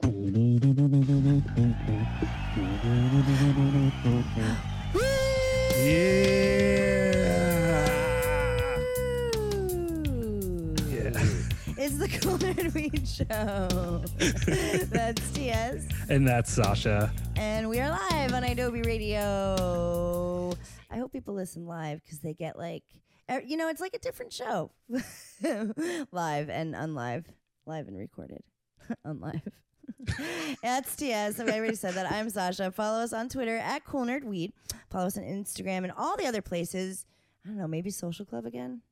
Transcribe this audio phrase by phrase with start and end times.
[0.00, 0.10] Yeah.
[10.86, 11.10] Yeah.
[11.76, 14.04] It's the Cool Nerd Weed Show.
[14.86, 15.88] That's TS.
[16.08, 17.12] And that's Sasha.
[17.36, 20.52] And we are live on Adobe Radio.
[20.90, 22.84] I hope people listen live because they get like,
[23.44, 24.70] you know, it's like a different show.
[25.42, 27.24] live and unlive.
[27.66, 28.42] Live and recorded.
[29.06, 29.42] unlive.
[30.62, 31.40] That's TS.
[31.40, 32.10] I already said that.
[32.10, 32.70] I'm Sasha.
[32.70, 34.52] Follow us on Twitter at Cool Nerd Weed.
[34.90, 37.04] Follow us on Instagram and all the other places.
[37.44, 38.82] I don't know, maybe Social Club again?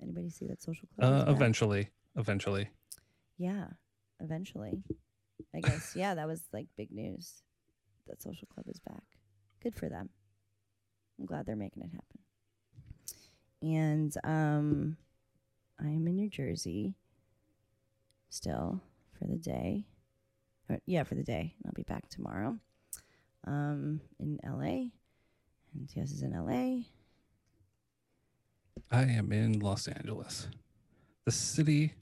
[0.00, 1.28] Anybody see that Social Club?
[1.28, 1.88] Uh, eventually.
[2.16, 2.68] Eventually.
[3.38, 3.66] Yeah,
[4.20, 4.82] eventually.
[5.54, 5.94] I guess.
[5.96, 7.42] Yeah, that was like big news.
[8.08, 9.02] That social club is back.
[9.62, 10.08] Good for them.
[11.18, 12.18] I'm glad they're making it happen.
[13.62, 14.96] And um
[15.78, 16.94] I'm in New Jersey
[18.28, 18.80] still
[19.18, 19.86] for the day.
[20.72, 21.54] Or, yeah, for the day.
[21.66, 22.58] I'll be back tomorrow.
[23.46, 24.90] Um in LA.
[25.74, 26.84] And TS is in LA.
[28.90, 30.48] I am in Los Angeles,
[31.24, 31.94] the city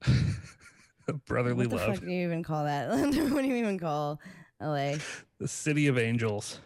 [0.06, 1.72] of brotherly love.
[1.72, 2.88] what the love, fuck do you even call that?
[3.32, 4.18] what do you even call
[4.60, 4.94] LA?
[5.38, 6.58] the city of angels.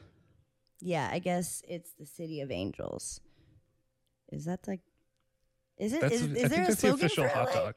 [0.81, 3.21] Yeah, I guess it's the City of Angels.
[4.31, 4.81] Is that like?
[5.77, 6.05] Is it?
[6.05, 7.53] Is, is there a that's the official for hot LA?
[7.53, 7.75] dog.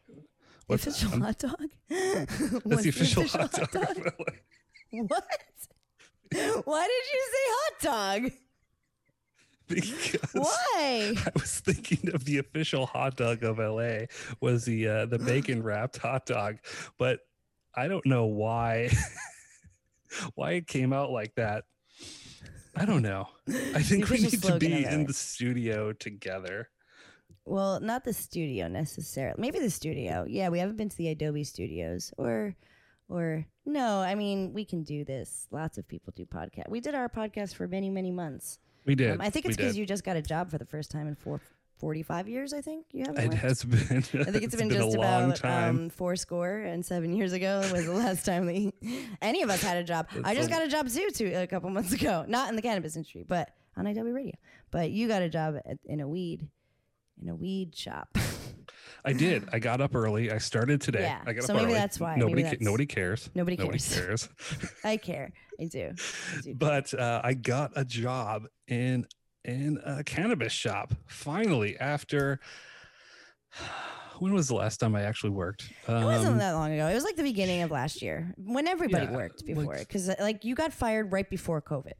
[0.71, 1.25] The What's official that?
[1.25, 1.69] Hot dog.
[1.89, 3.71] That's What's the official hot dog.
[3.71, 4.13] dog?
[4.91, 5.25] What?
[6.63, 8.31] Why did you say hot dog?
[9.67, 11.13] Because Why?
[11.17, 14.05] I was thinking of the official hot dog of LA
[14.39, 16.59] was the uh, the bacon wrapped hot dog,
[16.97, 17.19] but
[17.75, 18.91] I don't know why
[20.35, 21.65] why it came out like that.
[22.77, 23.27] I don't know.
[23.49, 23.51] I
[23.83, 26.69] think we need to be in the studio together.
[27.45, 29.35] Well, not the studio necessarily.
[29.39, 30.25] Maybe the studio.
[30.27, 32.55] Yeah, we haven't been to the Adobe studios or
[33.11, 35.47] or no, I mean, we can do this.
[35.51, 36.69] Lots of people do podcast.
[36.69, 38.57] We did our podcast for many, many months.
[38.85, 39.11] We did.
[39.11, 41.15] Um, I think it's because you just got a job for the first time in
[41.15, 41.41] four,
[41.79, 42.85] 45 years, I think.
[42.91, 43.97] You have It has been.
[43.97, 47.85] I think it's been, a just about um, four score and seven years ago was
[47.85, 48.73] the last time we,
[49.21, 50.07] any of us had a job.
[50.23, 52.23] I just got a job too, too a couple months ago.
[52.27, 54.35] Not in the cannabis industry, but on IW Radio.
[54.71, 56.47] But you got a job at, in a weed,
[57.21, 58.09] in a weed shop.
[59.05, 59.49] I did.
[59.51, 60.31] I got up early.
[60.31, 61.01] I started today.
[61.01, 61.79] Yeah, I got so up maybe early.
[61.79, 62.15] that's why.
[62.15, 62.43] Nobody.
[62.43, 63.29] ca- nobody cares.
[63.33, 64.27] Nobody Nobody cares.
[64.47, 64.69] cares.
[64.83, 65.31] I care.
[65.59, 65.91] I do.
[66.37, 66.53] I do.
[66.55, 69.07] but uh, I got a job in
[69.43, 72.39] in a cannabis shop finally after.
[74.19, 75.63] When was the last time I actually worked?
[75.87, 76.85] It wasn't Um, that long ago.
[76.85, 79.77] It was like the beginning of last year when everybody Yeah, worked like- before.
[79.79, 81.93] Because like you got fired right before COVID.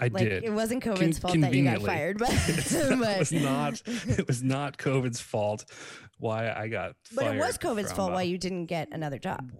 [0.00, 0.42] I Like did.
[0.44, 3.80] it wasn't Con- COVID's fault that you got fired, but it was not.
[3.86, 5.64] It was not COVID's fault.
[6.18, 7.28] Why I got fired.
[7.28, 9.50] but it was COVID's from, fault uh, why you didn't get another job.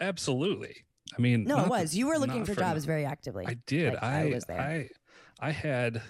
[0.00, 0.84] Absolutely.
[1.16, 1.94] I mean, No, it was.
[1.94, 3.44] You were looking for for- jobs very actively.
[3.46, 3.94] I did.
[3.94, 4.60] Like, I I was there.
[4.60, 4.88] I
[5.40, 6.00] I had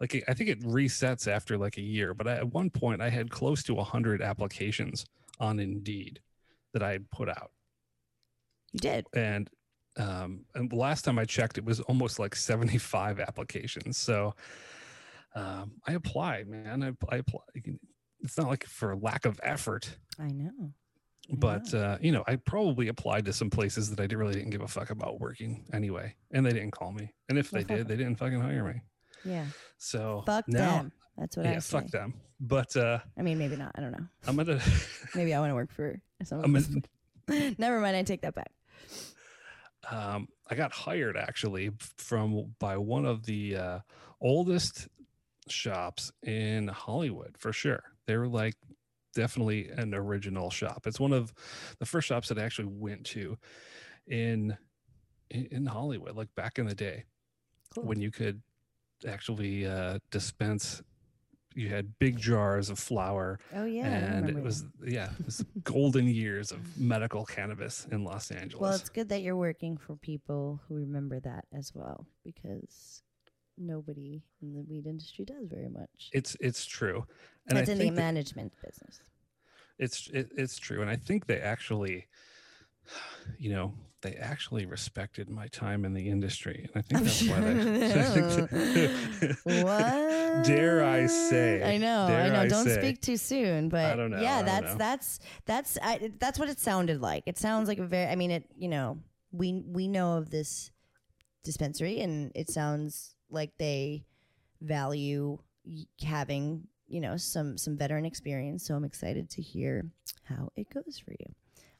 [0.00, 3.10] like I think it resets after like a year, but I, at one point I
[3.10, 5.04] had close to hundred applications
[5.38, 6.20] on Indeed
[6.72, 7.52] that I had put out,
[8.72, 9.06] you did.
[9.14, 9.48] and
[9.98, 13.96] um, and the last time I checked, it was almost like seventy five applications.
[13.98, 14.34] So
[15.34, 16.82] um, I applied, man.
[16.82, 17.78] I I applied.
[18.20, 20.72] It's not like for lack of effort, I know.
[21.30, 21.80] I but know.
[21.80, 24.60] uh, you know, I probably applied to some places that I did- really didn't give
[24.62, 27.12] a fuck about working anyway, and they didn't call me.
[27.28, 28.80] And if they did, they didn't fucking hire me.
[29.24, 29.46] yeah.
[29.78, 30.92] So Fuck now, them.
[31.18, 31.78] That's what I yeah, say.
[31.80, 32.14] fuck them.
[32.40, 33.72] But uh, I mean, maybe not.
[33.76, 34.06] I don't know.
[34.26, 34.60] I'm gonna,
[35.14, 36.40] Maybe I want to work for some.
[36.44, 37.54] I'm gonna.
[37.58, 37.96] Never mind.
[37.96, 38.50] I take that back.
[39.90, 43.78] Um, I got hired actually from by one of the uh,
[44.20, 44.88] oldest
[45.48, 47.82] shops in Hollywood for sure.
[48.06, 48.54] They were like
[49.14, 50.86] definitely an original shop.
[50.86, 51.32] It's one of
[51.78, 53.36] the first shops that I actually went to
[54.06, 54.56] in
[55.30, 57.04] in, Hollywood, like back in the day
[57.74, 57.84] Cool.
[57.84, 58.42] when you could
[59.08, 60.82] actually uh, dispense.
[61.54, 63.86] You had big jars of flour, oh yeah.
[63.86, 68.60] And it was yeah, it was golden years of medical cannabis in Los Angeles.
[68.60, 73.02] Well, it's good that you're working for people who remember that as well, because
[73.58, 76.10] nobody in the weed industry does very much.
[76.12, 77.06] it's it's true,
[77.48, 79.00] and It's I in the think that management business.
[79.78, 82.06] it's it, it's true, and I think they actually,
[83.38, 87.34] you know, they actually respected my time in the industry, and I think that's sure
[87.34, 88.86] why they.
[89.54, 90.44] I What?
[90.44, 91.62] Dare I say?
[91.62, 92.40] I know, I know.
[92.40, 92.80] I don't say.
[92.80, 94.78] speak too soon, but don't know, yeah, I don't that's know.
[94.78, 97.22] that's that's I, that's what it sounded like.
[97.26, 98.10] It sounds like a very.
[98.10, 98.44] I mean, it.
[98.56, 98.98] You know,
[99.30, 100.70] we we know of this
[101.44, 104.04] dispensary, and it sounds like they
[104.60, 105.38] value
[106.04, 108.66] having you know some some veteran experience.
[108.66, 109.86] So I'm excited to hear
[110.24, 111.34] how it goes for you.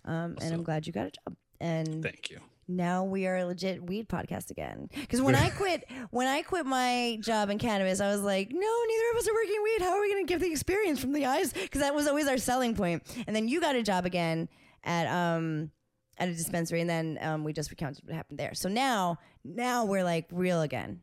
[0.04, 1.36] Um, and I'm glad you got a job.
[1.62, 2.40] And Thank you.
[2.66, 4.88] now we are a legit weed podcast again.
[4.92, 8.58] Because when I quit, when I quit my job in cannabis, I was like, no,
[8.58, 9.82] neither of us are working weed.
[9.82, 11.52] How are we going to give the experience from the eyes?
[11.52, 13.02] Because that was always our selling point.
[13.26, 14.48] And then you got a job again
[14.82, 15.70] at um
[16.18, 18.54] at a dispensary, and then um, we just recounted what happened there.
[18.54, 21.00] So now, now we're like real again.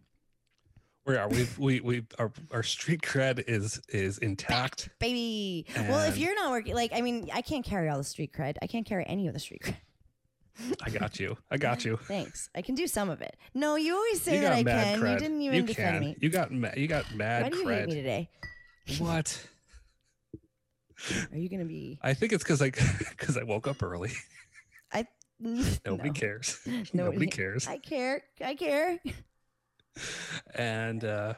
[1.06, 1.28] We are.
[1.28, 4.90] We we we our our street cred is is intact.
[5.70, 8.32] if Well, if you're not working, like, I mean, I can't carry all the street
[8.34, 8.58] cred.
[8.62, 9.78] I can't carry any of the street cred.
[10.82, 11.38] I got you.
[11.52, 11.98] I got you.
[11.98, 12.50] Thanks.
[12.56, 13.36] I can do some of it.
[13.54, 15.00] No, you always say you that I can.
[15.00, 15.14] cred.
[15.14, 16.00] You didn't even you defend can.
[16.02, 16.18] me.
[16.20, 16.78] You got mad.
[16.78, 17.80] you got mad Why do you cred.
[17.80, 18.30] hate me today?
[18.98, 19.48] What?
[21.32, 21.98] Are you gonna be?
[22.02, 22.70] I think it's because I
[23.10, 24.12] because I woke up early.
[24.92, 25.06] I
[25.40, 26.14] nobody No.
[26.14, 26.60] cares.
[26.66, 27.68] Nobody- Nobody cares.
[27.68, 28.22] I care.
[28.44, 29.00] I care.
[30.56, 31.34] and uh,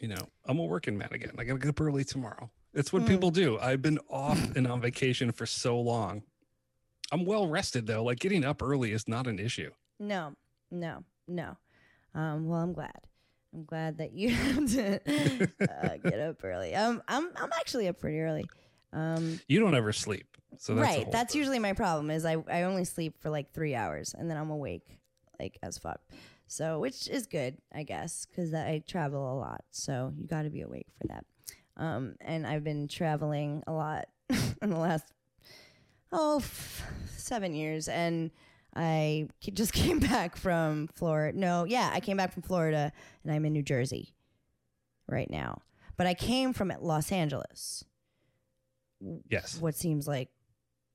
[0.00, 1.32] you know, I'm a working man again.
[1.38, 2.50] I gotta get up early tomorrow.
[2.72, 3.08] It's what Mm.
[3.08, 3.58] people do.
[3.60, 6.24] I've been off and on vacation for so long.
[7.14, 8.02] I'm well rested though.
[8.02, 9.70] Like getting up early is not an issue.
[10.00, 10.34] No,
[10.72, 11.56] no, no.
[12.12, 12.98] Um, well, I'm glad.
[13.54, 16.74] I'm glad that you have to uh, get up early.
[16.74, 18.46] Um, I'm I'm actually up pretty early.
[18.92, 20.26] Um, You don't ever sleep.
[20.58, 21.12] So that's right.
[21.12, 21.38] That's thing.
[21.40, 22.10] usually my problem.
[22.10, 24.98] Is I I only sleep for like three hours and then I'm awake
[25.38, 26.00] like as fuck.
[26.48, 29.62] So which is good, I guess, because I travel a lot.
[29.70, 31.24] So you got to be awake for that.
[31.76, 34.06] Um, and I've been traveling a lot
[34.62, 35.04] in the last
[36.14, 38.30] oh f- seven years, and
[38.74, 41.38] I just came back from Florida.
[41.38, 44.14] No, yeah, I came back from Florida, and I'm in New Jersey
[45.08, 45.60] right now.
[45.96, 47.84] But I came from Los Angeles
[49.28, 49.60] yes.
[49.60, 50.28] what seems like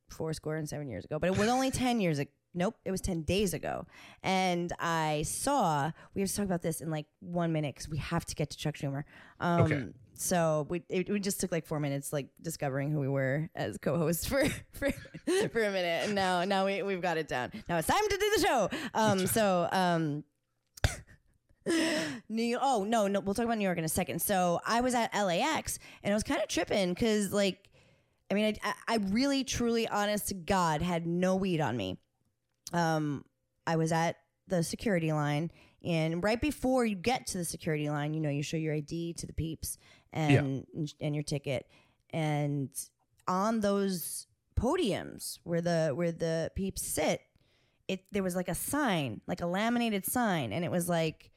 [0.09, 2.31] four score and seven years ago, but it was only 10 years ago.
[2.55, 3.85] Nope, it was 10 days ago.
[4.23, 7.99] And I saw, we have to talk about this in like one minute because we
[7.99, 9.03] have to get to Chuck Schumer.
[9.39, 9.85] Um, Okay.
[10.21, 13.77] So we it, we just took like four minutes, like discovering who we were as
[13.77, 14.43] co-hosts for
[14.73, 17.51] for, for a minute, and now now we we've got it down.
[17.69, 18.69] Now it's time to do the show.
[18.93, 20.25] Um, so um,
[22.29, 24.21] New oh no no we'll talk about New York in a second.
[24.21, 27.69] So I was at LAX and I was kind of tripping because like
[28.29, 31.97] I mean I I really truly honest to God had no weed on me.
[32.73, 33.23] Um
[33.65, 34.17] I was at
[34.47, 35.51] the security line
[35.83, 39.13] and right before you get to the security line you know you show your ID
[39.13, 39.77] to the peeps
[40.13, 40.65] and
[40.99, 41.67] and your ticket.
[42.11, 42.69] And
[43.27, 44.27] on those
[44.59, 47.21] podiums where the where the peeps sit
[47.87, 51.31] it there was like a sign like a laminated sign and it was like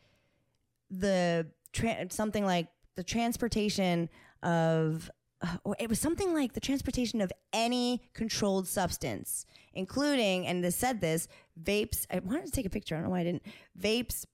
[0.91, 2.67] the tra- something like
[2.97, 4.09] the transportation
[4.43, 5.09] of
[5.41, 10.75] uh, or it was something like the transportation of any controlled substance including and this
[10.75, 11.29] said this
[11.63, 13.43] vapes i wanted to take a picture i don't know why i didn't
[13.81, 14.27] vapes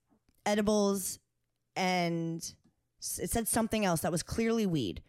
[0.47, 1.19] edibles
[1.77, 2.55] and
[2.99, 5.03] it said something else that was clearly weed.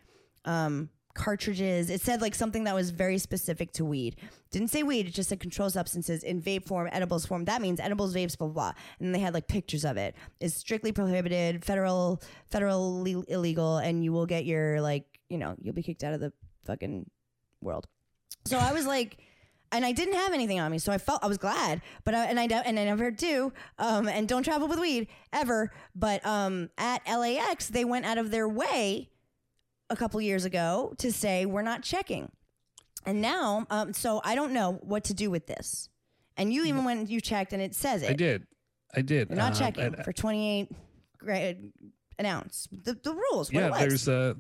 [0.46, 1.90] Um cartridges.
[1.90, 4.16] It said like something that was very specific to weed.
[4.52, 7.46] Didn't say weed it just said controlled substances in vape form edibles form.
[7.46, 8.74] That means edibles vapes blah blah, blah.
[9.00, 10.16] and they had like pictures of it.
[10.40, 12.22] It's strictly prohibited federal
[12.52, 16.22] federally illegal and you will get your like you know you'll be kicked out of
[16.22, 16.32] the
[16.66, 17.10] fucking
[17.62, 17.88] world.
[18.46, 19.18] So i was like
[19.72, 21.82] and I didn't have anything on me, so I felt I was glad.
[22.04, 23.54] But I, and I don't- and I never do.
[23.78, 25.72] Um, and don't travel with weed ever.
[25.96, 29.10] But um, at LAX, they went out of their way
[29.90, 32.32] a couple years ago to say we're not checking.
[33.06, 35.90] And now, um, so I don't know what to do with this.
[36.38, 38.46] And you even when you checked, and it says it, I did.
[38.96, 39.30] I did.
[39.30, 40.70] you're not Um, checking and- for 28
[41.18, 41.72] grade
[42.20, 42.68] an ounce.
[42.84, 43.52] The, the rules.
[43.52, 44.34] What yeah, there's uh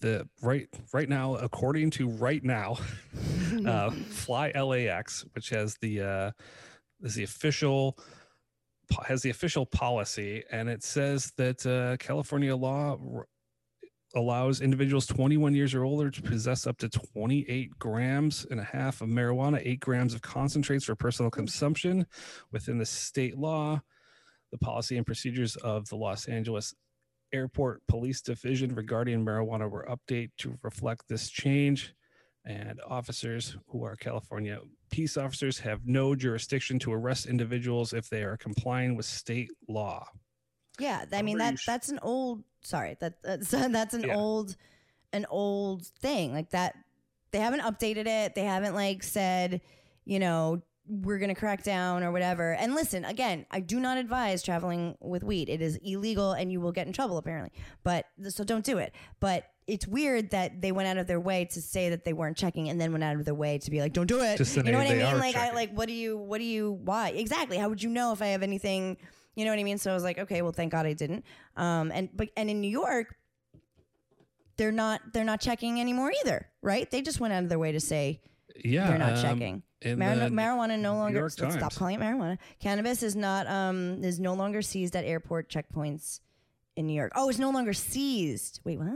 [0.00, 2.78] the right right now according to right now
[3.66, 6.30] uh fly lax which has the uh
[7.02, 7.98] is the official
[9.04, 13.26] has the official policy and it says that uh california law r-
[14.14, 19.00] allows individuals 21 years or older to possess up to 28 grams and a half
[19.02, 22.06] of marijuana 8 grams of concentrates for personal consumption
[22.52, 23.82] within the state law
[24.52, 26.74] the policy and procedures of the los angeles
[27.32, 31.94] airport police division regarding marijuana were updated to reflect this change
[32.44, 34.58] and officers who are california
[34.90, 40.06] peace officers have no jurisdiction to arrest individuals if they are complying with state law
[40.78, 44.14] Yeah, I mean that that's an old sorry that that's that's an Yeah.
[44.16, 44.56] old
[45.12, 46.74] an old thing like that.
[47.32, 48.34] They haven't updated it.
[48.34, 49.60] They haven't like said,
[50.04, 52.54] you know, we're gonna crack down or whatever.
[52.54, 55.48] And listen, again, I do not advise traveling with weed.
[55.48, 57.52] It is illegal and you will get in trouble apparently.
[57.82, 58.94] But so don't do it.
[59.20, 62.36] But it's weird that they went out of their way to say that they weren't
[62.36, 64.38] checking and then went out of their way to be like, don't do it.
[64.38, 65.18] Just you know what I mean?
[65.18, 67.56] Like, I like, what do you, what do you, why exactly?
[67.56, 68.96] How would you know if I have anything?
[69.34, 69.78] You know what I mean?
[69.78, 71.24] So I was like, okay, well, thank God I didn't.
[71.56, 73.16] Um, and but and in New York,
[74.56, 76.90] they're not they're not checking anymore either, right?
[76.90, 78.22] They just went out of their way to say
[78.64, 79.62] yeah they're not um, checking.
[79.86, 81.28] In Mar- marijuana no longer.
[81.28, 82.38] Stop calling it marijuana.
[82.60, 86.20] Cannabis is not um is no longer seized at airport checkpoints
[86.76, 87.12] in New York.
[87.16, 88.60] Oh, it's no longer seized.
[88.64, 88.88] Wait, what?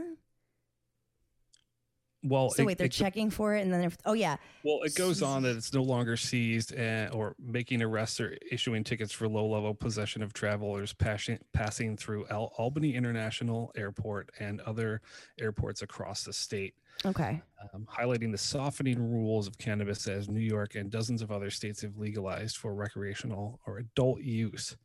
[2.23, 4.83] Well, So it- wait, they're it, checking for it, and then they're, oh yeah, well,
[4.83, 9.13] it goes on that it's no longer seized and, or making arrests or issuing tickets
[9.13, 15.01] for low-level possession of travelers passing passing through Al- Albany International Airport and other
[15.41, 16.75] airports across the state.
[17.07, 17.41] okay,
[17.75, 21.81] um, highlighting the softening rules of cannabis as New York and dozens of other states
[21.81, 24.77] have legalized for recreational or adult use.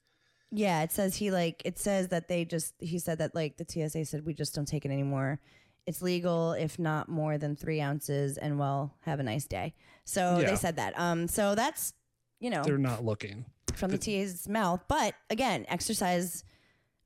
[0.52, 0.84] yeah.
[0.84, 4.06] It says he like it says that they just he said that like the TSA
[4.06, 5.42] said we just don't take it anymore.
[5.88, 9.74] It's legal if not more than three ounces, and well, have a nice day.
[10.04, 10.50] So Yeah.
[10.50, 10.98] they said that.
[11.00, 11.94] Um, so that's
[12.40, 13.46] you know They're not looking.
[13.74, 14.82] from the TA's mouth.
[14.88, 16.44] But again, exercise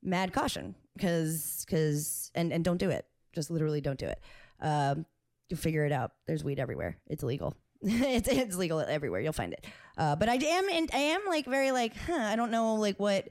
[0.01, 3.05] mad caution because because and and don't do it.
[3.33, 4.21] Just literally don't do it.
[4.61, 5.05] Um,
[5.49, 6.11] you figure it out.
[6.27, 6.97] There's weed everywhere.
[7.07, 7.55] It's illegal.
[7.81, 9.19] it's it's legal everywhere.
[9.21, 9.65] You'll find it.
[9.97, 12.13] Uh, but I am and I am like very like huh.
[12.13, 13.29] I don't know like what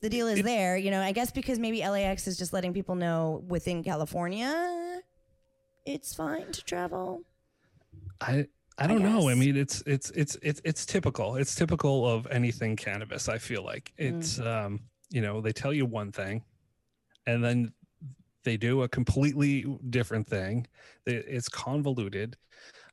[0.00, 0.76] the deal is there.
[0.76, 5.00] You know, I guess because maybe LAX is just letting people know within California,
[5.86, 7.22] it's fine to travel.
[8.20, 8.46] I
[8.78, 9.28] I don't know.
[9.28, 11.36] I mean, it's it's it's it's it's typical.
[11.36, 13.28] It's typical of anything cannabis.
[13.28, 14.18] I feel like Mm.
[14.18, 16.44] it's um you know they tell you one thing,
[17.26, 17.72] and then
[18.44, 20.66] they do a completely different thing.
[21.06, 22.36] It's convoluted.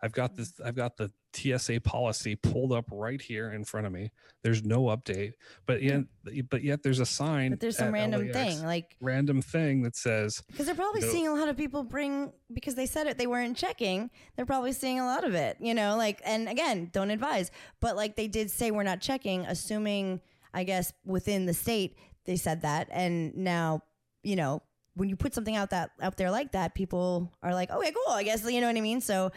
[0.06, 0.54] I've got this.
[0.64, 4.12] I've got the TSA policy pulled up right here in front of me.
[4.44, 5.34] There's no update,
[5.66, 6.04] but yet,
[6.52, 7.50] but yet there's a sign.
[7.50, 11.28] But there's some random LAX, thing like random thing that says Because they're probably seeing
[11.28, 14.12] a lot of people bring because they said it they weren't checking.
[14.36, 15.98] They're probably seeing a lot of it, you know.
[15.98, 17.50] Like, and again, don't advise,
[17.82, 20.22] but like they did say we're not checking, assuming
[20.54, 23.82] I guess within the state they said that, and now
[24.22, 24.62] you know
[24.94, 28.14] when you put something out that out there like that, people are like, okay, cool,
[28.14, 29.02] I guess you know what I mean.
[29.02, 29.32] So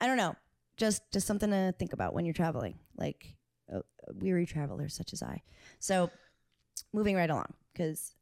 [0.00, 0.36] I don't know,
[0.76, 3.36] just just something to think about when you're traveling, like
[3.68, 5.42] a, a weary traveler such as I.
[5.78, 6.10] So
[6.92, 8.14] moving right along because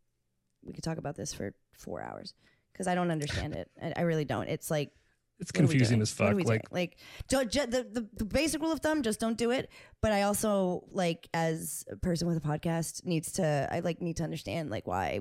[0.63, 2.35] we could talk about this for four hours
[2.73, 3.71] because I don't understand it.
[3.83, 4.49] I, I really don't.
[4.49, 4.91] It's like
[5.39, 6.35] it's what are we confusing as fuck.
[6.45, 6.97] Like like
[7.29, 9.71] don't, ju- the, the the basic rule of thumb: just don't do it.
[10.01, 14.19] But I also like as a person with a podcast needs to I like need
[14.19, 15.21] to understand like why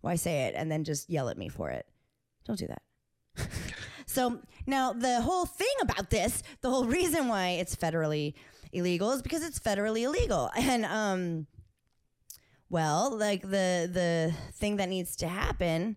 [0.00, 1.86] why say it and then just yell at me for it.
[2.46, 2.82] Don't do that.
[4.08, 8.32] so now the whole thing about this, the whole reason why it's federally
[8.72, 10.50] illegal is because it's federally illegal.
[10.56, 11.46] And um
[12.70, 15.96] well, like the the thing that needs to happen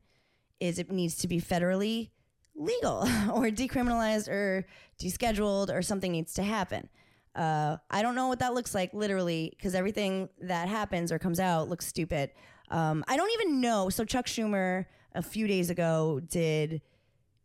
[0.60, 2.10] is it needs to be federally
[2.54, 3.00] legal
[3.34, 4.68] or decriminalized or
[5.02, 6.90] descheduled or something needs to happen.
[7.34, 11.40] Uh, I don't know what that looks like literally because everything that happens or comes
[11.40, 12.32] out looks stupid.
[12.70, 13.90] Um, I don't even know.
[13.90, 16.82] So Chuck Schumer a few days ago did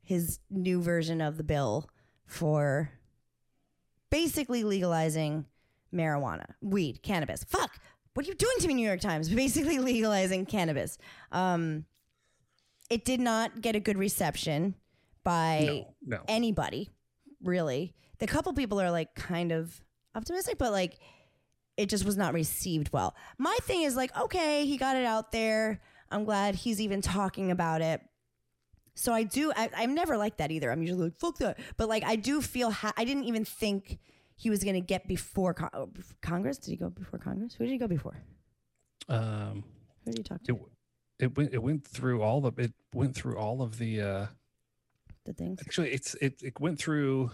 [0.07, 1.91] his new version of the bill
[2.27, 2.93] for
[4.09, 5.47] basically legalizing
[5.93, 7.43] marijuana, weed, cannabis.
[7.45, 7.79] Fuck.
[8.15, 9.29] What are you doing to me, New York Times?
[9.35, 10.97] Basically legalizing cannabis.
[11.33, 11.85] Um,
[12.89, 14.77] it did not get a good reception
[15.25, 16.23] by no, no.
[16.29, 16.89] anybody,
[17.43, 17.93] really.
[18.19, 19.83] The couple people are like kind of
[20.15, 21.01] optimistic, but like
[21.77, 23.17] it just was not received well.
[23.39, 25.81] My thing is like, okay, he got it out there.
[26.13, 28.01] I'm glad he's even talking about it.
[28.97, 29.53] So I do.
[29.55, 30.73] I, I'm never like that either.
[30.73, 31.59] I'm usually like, fuck that.
[31.77, 32.71] But like, I do feel.
[32.71, 33.99] Ha- I didn't even think
[34.37, 35.91] he was gonna get before Con- oh,
[36.23, 36.59] Congress.
[36.59, 37.55] Did he go before Congress?
[37.55, 38.17] Who did he go before?
[39.09, 39.65] Um,
[40.05, 40.55] Who did he talk to?
[40.55, 40.61] it
[41.25, 44.27] it went it went through all the it went through all of the uh
[45.25, 45.61] the things.
[45.61, 47.31] actually it's it, it went through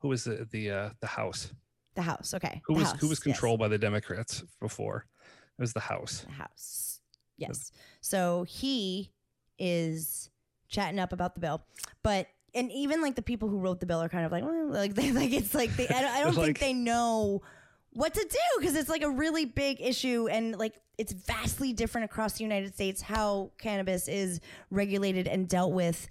[0.00, 1.52] who was the the uh the house
[1.94, 2.34] The House.
[2.34, 2.62] Okay.
[2.66, 3.22] who the was House, who was yes.
[3.24, 5.06] controlled by the democrats before
[5.58, 7.00] it was the house the house.
[7.36, 7.72] Yes.
[8.00, 9.10] So he
[9.58, 10.30] is
[10.72, 11.62] chatting up about the bill,
[12.02, 14.66] but and even like the people who wrote the bill are kind of like, well,
[14.68, 15.86] like they like it's like they.
[15.88, 17.42] I don't, I don't think Like- they know
[17.94, 22.06] what to do because it's like a really big issue and like it's vastly different
[22.06, 26.08] across the United States how cannabis is regulated and dealt with,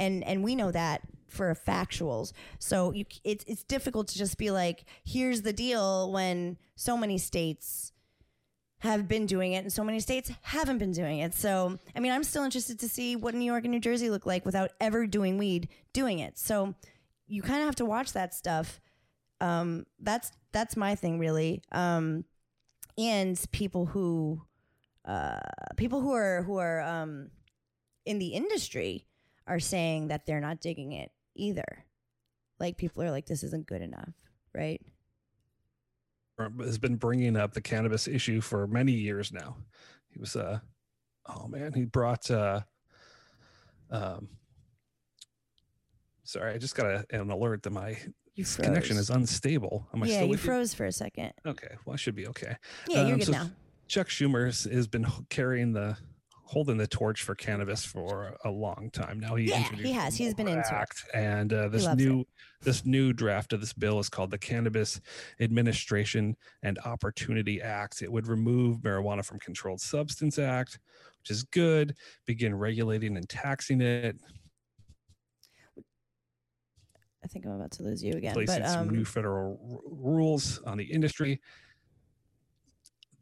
[0.00, 2.32] and and we know that for factuals.
[2.58, 7.18] So you, it's it's difficult to just be like, here's the deal when so many
[7.18, 7.92] states
[8.86, 11.34] have been doing it and so many states haven't been doing it.
[11.34, 14.26] So, I mean, I'm still interested to see what New York and New Jersey look
[14.26, 16.38] like without ever doing weed doing it.
[16.38, 16.74] So,
[17.26, 18.80] you kind of have to watch that stuff.
[19.40, 21.62] Um, that's that's my thing really.
[21.72, 22.24] Um,
[22.96, 24.42] and people who
[25.04, 25.38] uh,
[25.76, 27.30] people who are who are um,
[28.04, 29.06] in the industry
[29.46, 31.84] are saying that they're not digging it either.
[32.58, 34.14] Like people are like this isn't good enough,
[34.54, 34.80] right?
[36.60, 39.56] Has been bringing up the cannabis issue for many years now
[40.10, 40.58] he was uh
[41.28, 42.60] oh man he brought uh
[43.90, 44.28] um
[46.24, 47.96] sorry i just got a, an alert that my
[48.34, 49.86] You connection is unstable.
[49.94, 51.32] Am I yeah, still you froze for a second.
[51.46, 52.56] Okay, well, I should be okay.
[52.86, 53.50] Yeah, you're Um, good so now.
[53.88, 55.96] Chuck Schumer has, has been carrying the
[56.46, 59.34] holding the torch for cannabis for a long time now.
[59.34, 60.16] He Yeah, he has.
[60.16, 60.88] He's been into it.
[61.12, 62.06] And uh, this loves it.
[62.06, 62.24] new
[62.62, 65.00] this new draft of this bill is called the Cannabis
[65.40, 68.00] Administration and Opportunity Act.
[68.00, 70.78] It would remove marijuana from Controlled Substance Act,
[71.20, 71.94] which is good.
[72.26, 74.16] Begin regulating and taxing it.
[77.24, 78.34] I think I'm about to lose you again.
[78.34, 81.40] placing But some new um, federal r- rules on the industry.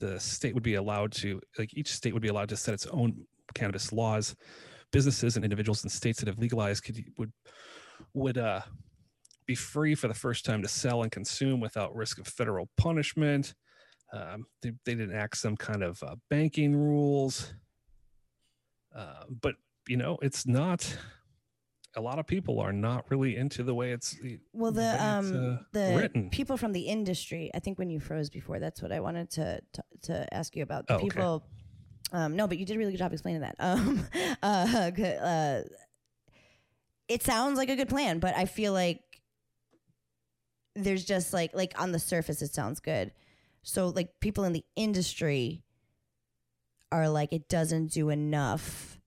[0.04, 2.86] The state would be allowed to, like each state would be allowed to set its
[2.88, 4.36] own cannabis laws.
[4.92, 7.32] Businesses and individuals in states that have legalized could would
[8.12, 8.60] would uh,
[9.46, 13.54] be free for the first time to sell and consume without risk of federal punishment.
[14.12, 17.54] Um, they, they didn't act some kind of uh, banking rules,
[18.94, 19.54] uh, but
[19.88, 20.98] you know it's not.
[21.96, 24.16] A lot of people are not really into the way it's
[24.52, 26.30] well, way the um, uh, the written.
[26.30, 27.50] people from the industry.
[27.54, 30.62] I think when you froze before, that's what I wanted to to, to ask you
[30.62, 30.86] about.
[30.86, 31.04] The Oh, okay.
[31.04, 31.46] people.
[32.12, 33.56] Um, no, but you did a really good job explaining that.
[33.58, 34.06] Um,
[34.42, 35.62] uh, uh,
[37.08, 39.00] it sounds like a good plan, but I feel like
[40.74, 43.12] there's just like like on the surface it sounds good.
[43.62, 45.62] So like people in the industry
[46.92, 48.98] are like it doesn't do enough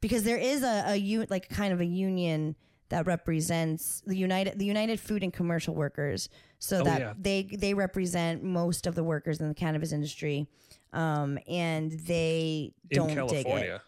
[0.00, 2.56] because there is a, a like kind of a union
[2.90, 6.28] that represents the United the United Food and Commercial Workers.
[6.58, 7.12] So Oh, that yeah.
[7.18, 10.48] they they represent most of the workers in the cannabis industry
[10.92, 13.80] um and they in don't dig it.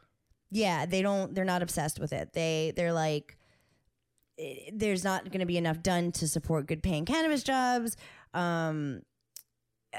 [0.51, 2.33] Yeah they don't they're not obsessed with it.
[2.35, 3.39] They they're like
[4.39, 7.97] eh, there's not going to be enough done to support good paying cannabis jobs.
[8.35, 9.01] Um
[9.93, 9.99] uh,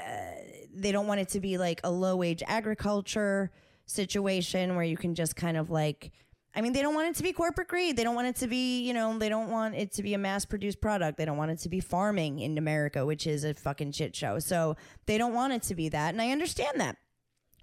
[0.74, 3.50] they don't want it to be like a low wage agriculture
[3.86, 6.12] situation where you can just kind of like
[6.54, 7.96] I mean, they don't want it to be corporate greed.
[7.96, 10.18] They don't want it to be, you know, they don't want it to be a
[10.18, 11.16] mass produced product.
[11.16, 14.38] They don't want it to be farming in America, which is a fucking shit show.
[14.38, 16.12] So they don't want it to be that.
[16.12, 16.98] And I understand that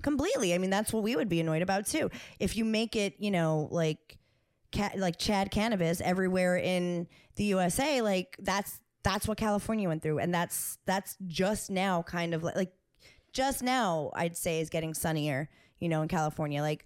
[0.01, 0.55] completely.
[0.55, 2.09] I mean, that's what we would be annoyed about too.
[2.39, 4.17] If you make it, you know, like
[4.73, 10.19] ca- like Chad cannabis everywhere in the USA, like that's that's what California went through,
[10.19, 12.73] and that's that's just now kind of like, like
[13.33, 16.61] just now I'd say is getting sunnier, you know, in California.
[16.61, 16.85] Like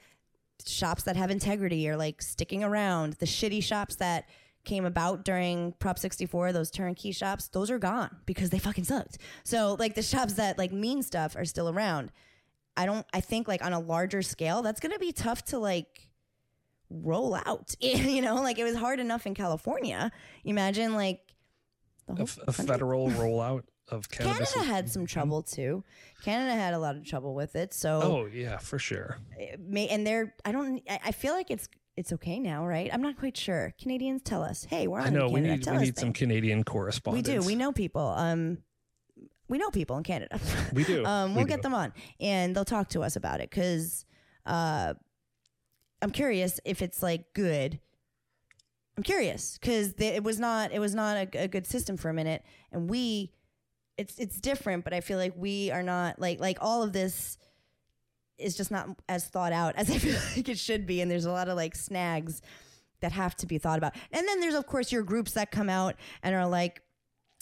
[0.65, 3.13] shops that have integrity are like sticking around.
[3.13, 4.25] The shitty shops that
[4.63, 9.17] came about during Prop 64, those turnkey shops, those are gone because they fucking sucked.
[9.43, 12.11] So like the shops that like mean stuff are still around.
[12.75, 16.09] I don't I think like on a larger scale, that's gonna be tough to like
[16.89, 17.75] roll out.
[17.81, 20.11] you know, like it was hard enough in California.
[20.43, 21.19] Imagine like
[22.07, 24.51] the A, whole f- a federal rollout of cannabis.
[24.53, 25.83] Canada had some trouble too.
[26.23, 27.73] Canada had a lot of trouble with it.
[27.73, 29.17] So Oh yeah, for sure.
[29.59, 32.89] may, and they're I don't I I feel like it's it's okay now, right?
[32.91, 33.73] I'm not quite sure.
[33.79, 35.55] Canadians tell us, hey, we're on I know we Canada.
[35.57, 36.17] need tell we need some things.
[36.17, 37.27] Canadian correspondence.
[37.27, 37.41] We do.
[37.45, 38.07] We know people.
[38.07, 38.57] Um,
[39.47, 40.39] we know people in Canada.
[40.73, 41.05] We do.
[41.05, 41.49] um, We we'll do.
[41.49, 44.05] get them on, and they'll talk to us about it because
[44.47, 44.95] uh,
[46.01, 47.79] I'm curious if it's like good.
[48.97, 52.13] I'm curious because it was not it was not a, a good system for a
[52.13, 53.31] minute, and we
[53.97, 57.37] it's it's different, but I feel like we are not like like all of this
[58.37, 61.25] is just not as thought out as I feel like it should be, and there's
[61.25, 62.41] a lot of like snags
[63.01, 63.93] that have to be thought about.
[64.11, 66.81] And then there's of course your groups that come out and are like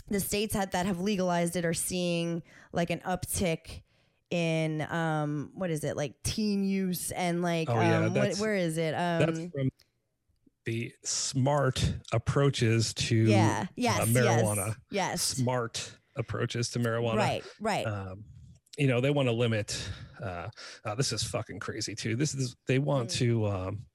[0.10, 2.42] the states had, that have legalized it are seeing
[2.74, 3.82] like an uptick
[4.30, 8.56] in um what is it like teen use and like Oh, yeah, um what, where
[8.56, 9.70] is it That's um from
[10.66, 14.68] the smart approaches to yeah yes uh, marijuana.
[14.68, 17.18] yes yes Smart approaches to marijuana.
[17.18, 18.24] right right um,
[18.78, 19.82] you know they want to limit
[20.24, 20.48] uh,
[20.86, 23.18] uh, this is fucking crazy too this is they want Mm.
[23.18, 23.86] to um,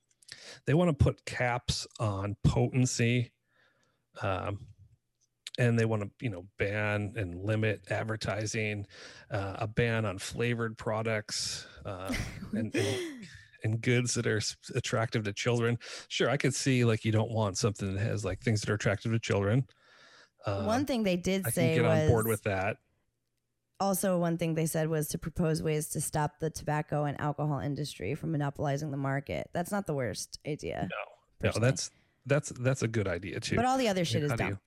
[0.66, 3.32] they want to put caps on potency
[4.22, 4.66] um,
[5.58, 8.86] and they want to you know ban and limit advertising
[9.30, 12.12] uh, a ban on flavored products uh,
[12.52, 12.98] and, and
[13.64, 14.40] and goods that are
[14.74, 18.40] attractive to children sure i could see like you don't want something that has like
[18.40, 19.66] things that are attractive to children
[20.46, 22.76] uh, one thing they did i say get was on board with that
[23.78, 27.58] also one thing they said was to propose ways to stop the tobacco and alcohol
[27.58, 30.88] industry from monopolizing the market that's not the worst idea
[31.42, 31.90] No, no, that's
[32.24, 33.56] that's that's a good idea too.
[33.56, 34.58] but all the other shit is How do dumb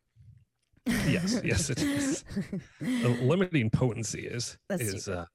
[1.08, 2.24] yes, yes, it is.
[2.82, 5.26] Limiting potency is That's is uh,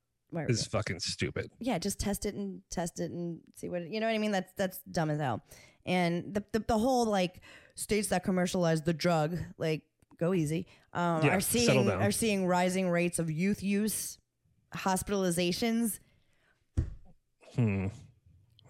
[0.48, 1.50] is fucking stupid.
[1.60, 4.18] yeah, just test it and test it and see what it, you know what I
[4.18, 4.32] mean.
[4.32, 5.42] That's that's dumb as hell.
[5.86, 7.40] And the the, the whole like
[7.76, 9.82] states that commercialize the drug, like
[10.18, 12.02] go easy, um, Yeah, are settle seeing down.
[12.02, 14.18] are seeing rising rates of youth use,
[14.74, 15.98] hospitalizations.
[17.54, 17.86] Hmm.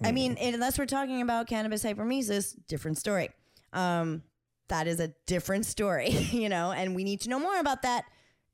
[0.03, 0.15] I Hmm.
[0.15, 3.31] mean, unless we're talking about cannabis hyperemesis, different story.
[3.73, 4.23] Um,
[4.69, 8.05] that is a different story, you know, and we need to know more about that.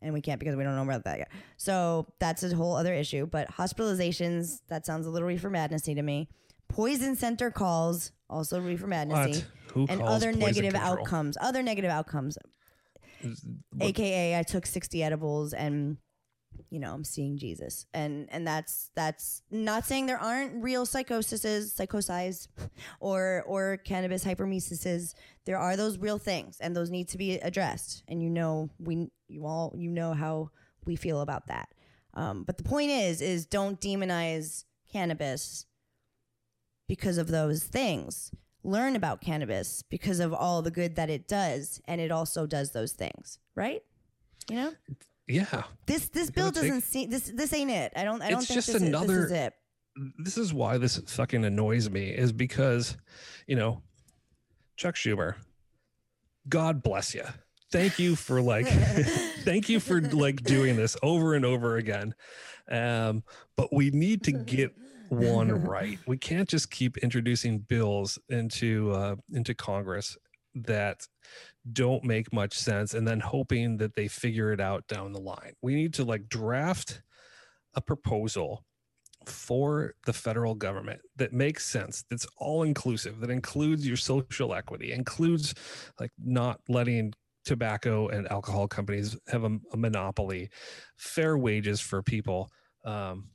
[0.03, 1.29] And we can't because we don't know about that yet.
[1.59, 3.27] So that's a whole other issue.
[3.27, 6.29] But hospitalizations, that sounds a little reefer madnessy to me.
[6.69, 9.11] Poison center calls, also reefer madnessy.
[9.35, 9.47] What?
[9.75, 10.93] Who And calls other poison negative control?
[11.01, 11.37] outcomes.
[11.41, 12.39] Other negative outcomes.
[13.81, 15.97] AKA I took 60 edibles and
[16.69, 17.87] you know, I'm seeing Jesus.
[17.95, 22.49] And and that's that's not saying there aren't real psychoses, psychoses
[23.01, 25.15] or or cannabis hyperemesis.
[25.47, 28.03] There are those real things and those need to be addressed.
[28.09, 30.51] And you know we you all you know how
[30.85, 31.69] we feel about that.
[32.15, 35.67] Um, but the point is is don't demonize cannabis
[36.89, 38.33] because of those things.
[38.63, 42.73] Learn about cannabis because of all the good that it does and it also does
[42.73, 43.83] those things, right?
[44.51, 44.73] You know?
[45.27, 45.63] yeah.
[45.87, 47.93] This this bill doesn't see this this ain't it.
[47.97, 49.55] I don't I don't It's think just this, is, this another- is it.
[50.19, 52.97] This is why this fucking annoys me is because,
[53.47, 53.83] you know,
[54.77, 55.35] Chuck Schumer,
[56.49, 57.25] God bless you.
[57.73, 58.67] Thank you for like,
[59.45, 62.15] thank you for like doing this over and over again.
[62.71, 63.25] Um,
[63.57, 64.73] but we need to get
[65.11, 65.99] one right.
[66.07, 70.17] We can't just keep introducing bills into uh, into Congress
[70.55, 71.07] that
[71.73, 75.53] don't make much sense and then hoping that they figure it out down the line.
[75.63, 77.03] We need to like draft
[77.75, 78.65] a proposal
[79.27, 84.93] for the federal government that makes sense, that's all inclusive, that includes your social equity,
[84.93, 85.55] includes
[86.01, 87.13] like not letting
[87.45, 90.51] tobacco and alcohol companies have a, a monopoly,
[90.97, 92.51] fair wages for people.
[92.85, 93.29] Um,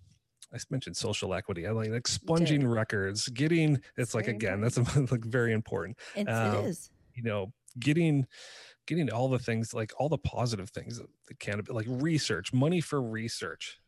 [0.55, 1.67] I mentioned social equity.
[1.67, 4.77] I like expunging records, getting it's like very again, that's
[5.11, 6.89] like very important It's, um, it is.
[7.13, 8.25] you know getting
[8.87, 13.01] getting all the things like all the positive things that cannabis like research money for
[13.01, 13.79] research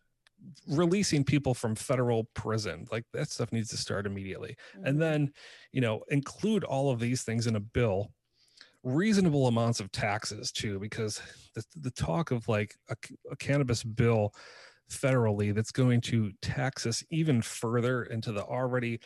[0.68, 4.88] releasing people from federal prison like that stuff needs to start immediately Mhm.
[4.88, 5.32] and then
[5.72, 8.12] you know include all of these things in a bill
[8.84, 11.22] reasonable amounts of taxes too because
[11.56, 12.96] the, the talk of like a,
[13.32, 14.34] a cannabis bill
[14.92, 19.00] federally that's going to tax us even further into the already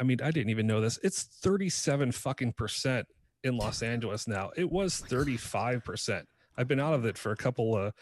[0.00, 3.06] i mean i didn't even know this it's 37 fucking percent
[3.44, 4.50] in los angeles now.
[4.56, 6.26] It oh was 35 percent.
[6.56, 7.92] I've been out of it for a couple of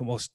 [0.00, 0.30] almost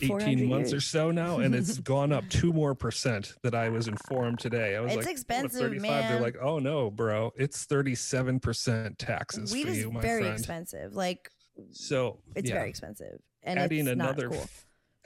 [0.00, 3.88] 18 months or so now and it's gone up two more percent that i was
[3.88, 4.76] informed today.
[4.76, 6.12] I was It's like "What, expensive, 35 man.
[6.12, 7.32] they're like oh no bro.
[7.36, 10.34] It's 37 percent taxes Weed for you my very friend.
[10.38, 10.94] expensive.
[10.94, 11.30] Like
[11.70, 13.18] so it's yeah, very expensive.
[13.42, 14.48] And adding it's another not cool.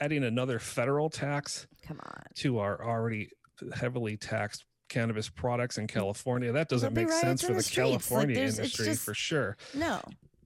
[0.01, 2.23] Adding another federal tax Come on.
[2.37, 3.29] to our already
[3.75, 7.79] heavily taxed cannabis products in california that doesn't make sense for the the, streets.
[7.79, 10.01] Like, california industry just- for sure No.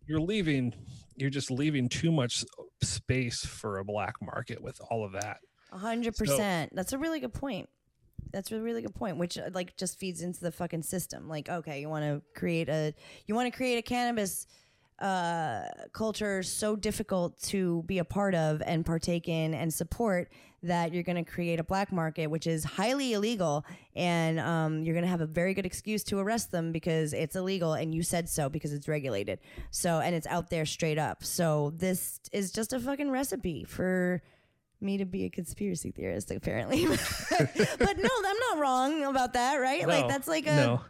[0.06, 0.72] you're leaving
[1.16, 2.44] you're just leaving too much
[2.82, 5.38] space for a black market with all of that
[5.72, 6.74] A hundred So- percent.
[6.74, 7.68] That's a really good point.
[8.32, 11.28] That's a really good point, which uh, like just feeds into the fucking system.
[11.28, 12.94] Like, okay, you want to create a,
[13.26, 14.46] you want to create a cannabis
[15.00, 20.30] uh, culture so difficult to be a part of and partake in and support
[20.62, 23.64] that you're going to create a black market, which is highly illegal,
[23.96, 27.34] and um, you're going to have a very good excuse to arrest them because it's
[27.34, 29.38] illegal and you said so because it's regulated.
[29.70, 31.24] So, and it's out there straight up.
[31.24, 34.22] So this is just a fucking recipe for
[34.82, 36.86] me to be a conspiracy theorist, apparently.
[37.38, 39.88] but no, I'm not wrong about that, right?
[39.88, 40.80] like that's like a, no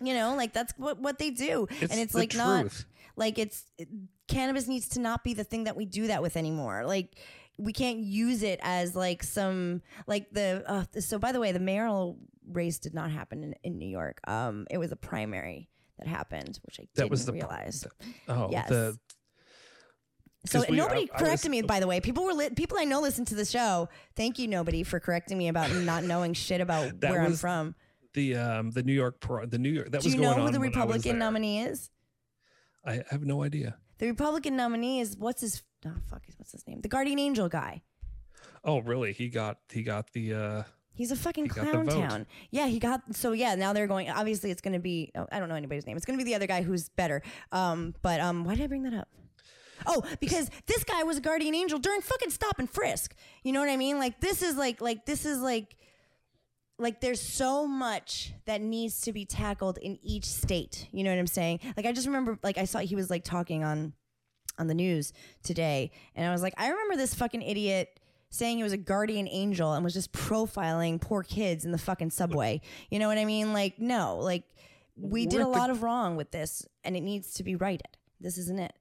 [0.00, 2.84] you know, like that's what what they do, it's and it's the like not truth.
[3.16, 3.88] Like it's it-
[4.28, 6.84] cannabis needs to not be the thing that we do that with anymore.
[6.86, 7.16] Like
[7.58, 11.60] we can't use it as like some like the uh, so by the way, the
[11.60, 14.20] mayoral race did not happen in, in New York.
[14.28, 17.86] Um, it was a primary that happened, which I That didn't was the realize.
[18.28, 18.68] oh yes.
[18.68, 18.98] the
[20.46, 22.00] So we- nobody I- I corrected was- me, by the way.
[22.00, 23.88] People were li- people I know listen to the show.
[24.14, 27.74] Thank you, nobody, for correcting me about not knowing shit about where I'm from.
[28.14, 30.42] the um the new york pro the new york that Do was you going know
[30.42, 31.90] who on the I Republican nominee is?
[32.86, 36.80] I have no idea The Republican nominee is what's his oh fuck what's his name?
[36.82, 37.82] The Guardian Angel guy.
[38.64, 40.62] oh really he got he got the uh
[40.96, 42.26] He's a fucking clown town.
[42.50, 43.54] Yeah, he got so yeah.
[43.54, 44.08] Now they're going.
[44.08, 45.12] Obviously, it's going to be.
[45.14, 45.94] Oh, I don't know anybody's name.
[45.94, 47.20] It's going to be the other guy who's better.
[47.52, 49.08] Um, but um, why did I bring that up?
[49.86, 53.14] Oh, because this guy was a guardian angel during fucking stop and frisk.
[53.42, 53.98] You know what I mean?
[53.98, 55.76] Like this is like like this is like
[56.78, 60.88] like there's so much that needs to be tackled in each state.
[60.92, 61.60] You know what I'm saying?
[61.76, 63.92] Like I just remember like I saw he was like talking on
[64.58, 65.12] on the news
[65.42, 69.28] today and I was like I remember this fucking idiot saying he was a guardian
[69.30, 72.60] angel and was just profiling poor kids in the fucking subway.
[72.90, 73.52] You know what I mean?
[73.52, 74.44] Like no, like
[74.96, 77.96] we did a the- lot of wrong with this and it needs to be righted.
[78.20, 78.72] This isn't it.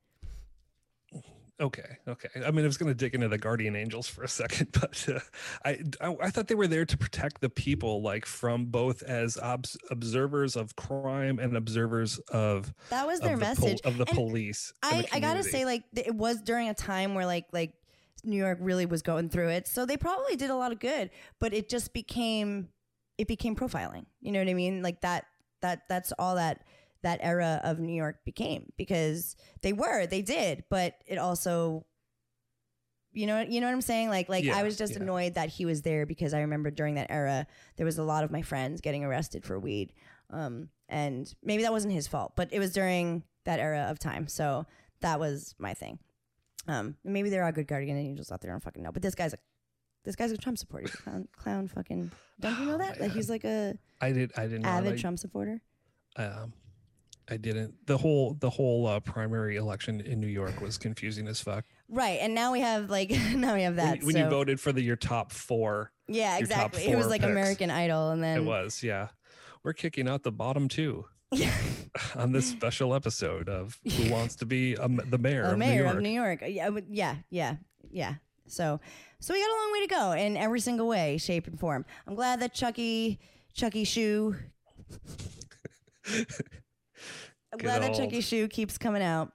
[1.61, 2.27] Okay, okay.
[2.45, 5.07] I mean, I was going to dig into the guardian angels for a second, but
[5.07, 5.19] uh,
[5.63, 9.37] I, I, I thought they were there to protect the people, like from both as
[9.37, 13.81] obs- observers of crime and observers of That was of their the pol- message.
[13.85, 14.73] of the And police.
[14.83, 17.71] I, the I gotta say, like it was during a time where like like
[18.25, 21.09] New York really was going through it, so they probably did a lot of good.
[21.39, 22.67] But it just became
[23.17, 24.07] it became profiling.
[24.19, 24.81] You know what I mean?
[24.81, 25.25] Like that
[25.61, 26.63] that that's all that
[27.05, 31.85] that era of New York became because they were they did, but it also.
[33.17, 34.09] You know, you know what I'm saying?
[34.09, 35.01] Like, like Yeah, I was just yeah.
[35.01, 38.25] annoyed that he was there because I remember during that era there was a lot
[38.25, 39.93] of my friends getting arrested for weed,
[40.31, 44.27] um, and maybe that wasn't his fault, but it was during that era of time,
[44.27, 44.65] so
[44.99, 45.97] that was my thing.
[46.67, 48.51] Um, maybe there are good guardian angels out there.
[48.51, 48.91] I don't fucking know.
[48.91, 49.37] But this guy's a
[50.03, 50.87] this guy's a Trump supporter.
[50.89, 52.11] Clown, clown fucking.
[52.41, 52.99] Don't you know Oh, that?
[52.99, 54.33] Like he's like a I did.
[54.35, 54.63] I didn't.
[54.63, 54.99] know avid.
[54.99, 55.61] Trump supporter.
[56.17, 56.51] um,
[57.29, 57.73] I didn't.
[57.87, 61.65] The whole the whole uh, primary election in New York was confusing as fuck.
[61.89, 64.01] Right, and now we have like now we have that.
[64.01, 66.85] you- when so, you voted for the your top four, yeah, exactly.
[66.85, 67.31] It was like picks.
[67.31, 69.09] American Idol, and then it was yeah.
[69.63, 71.53] We're kicking out the bottom two yeah,
[72.15, 75.69] on this special episode of Who Wants to Be a the Mayor, a of, mayor
[75.69, 75.85] New York.
[75.85, 76.43] Mayor of New York.
[76.47, 77.55] Yeah, yeah, yeah,
[77.91, 78.13] yeah.
[78.47, 78.79] So,
[79.19, 81.85] so we got a long way to go in every single way, shape, and form.
[82.07, 83.19] I'm glad that Chucky,
[83.53, 84.35] Chucky Shoe.
[87.55, 89.31] I'm Good glad that old- Chucky Shoe keeps coming out.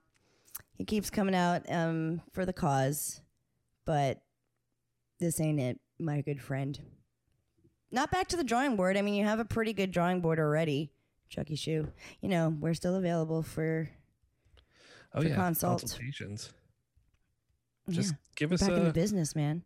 [0.74, 3.22] He keeps coming out um, for the cause,
[3.86, 4.20] but
[5.20, 6.78] this ain't it, my good friend.
[7.90, 8.98] Not back to the drawing board.
[8.98, 10.92] I mean, you have a pretty good drawing board already,
[11.30, 11.88] Chucky Shoe.
[12.20, 13.88] You know, we're still available for
[15.14, 15.80] oh for yeah, consult.
[15.80, 16.52] consultations.
[17.88, 19.62] Just yeah, give us back in the business, man.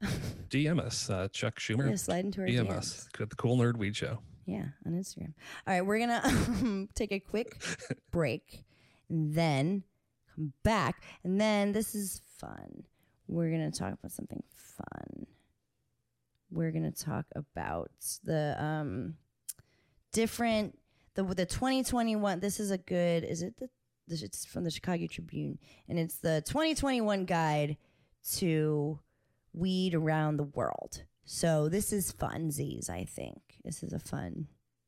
[0.48, 1.98] DM us, uh, Chuck Schumer.
[1.98, 2.76] Slide into our DM DMs.
[2.76, 3.08] us.
[3.18, 4.20] The Cool Nerd Weed Show.
[4.46, 5.34] Yeah, on Instagram.
[5.66, 7.60] All right, we're gonna um, take a quick
[8.10, 8.64] break,
[9.08, 9.82] and then
[10.34, 12.84] come back, and then this is fun.
[13.26, 15.26] We're gonna talk about something fun.
[16.50, 17.90] We're gonna talk about
[18.22, 19.14] the um
[20.12, 20.78] different
[21.14, 22.38] the the 2021.
[22.38, 23.24] This is a good.
[23.24, 23.68] Is it the?
[24.08, 27.76] It's from the Chicago Tribune, and it's the 2021 guide
[28.36, 29.00] to
[29.52, 31.02] weed around the world.
[31.24, 33.45] So this is funsies, I think.
[33.66, 34.46] This is a fun.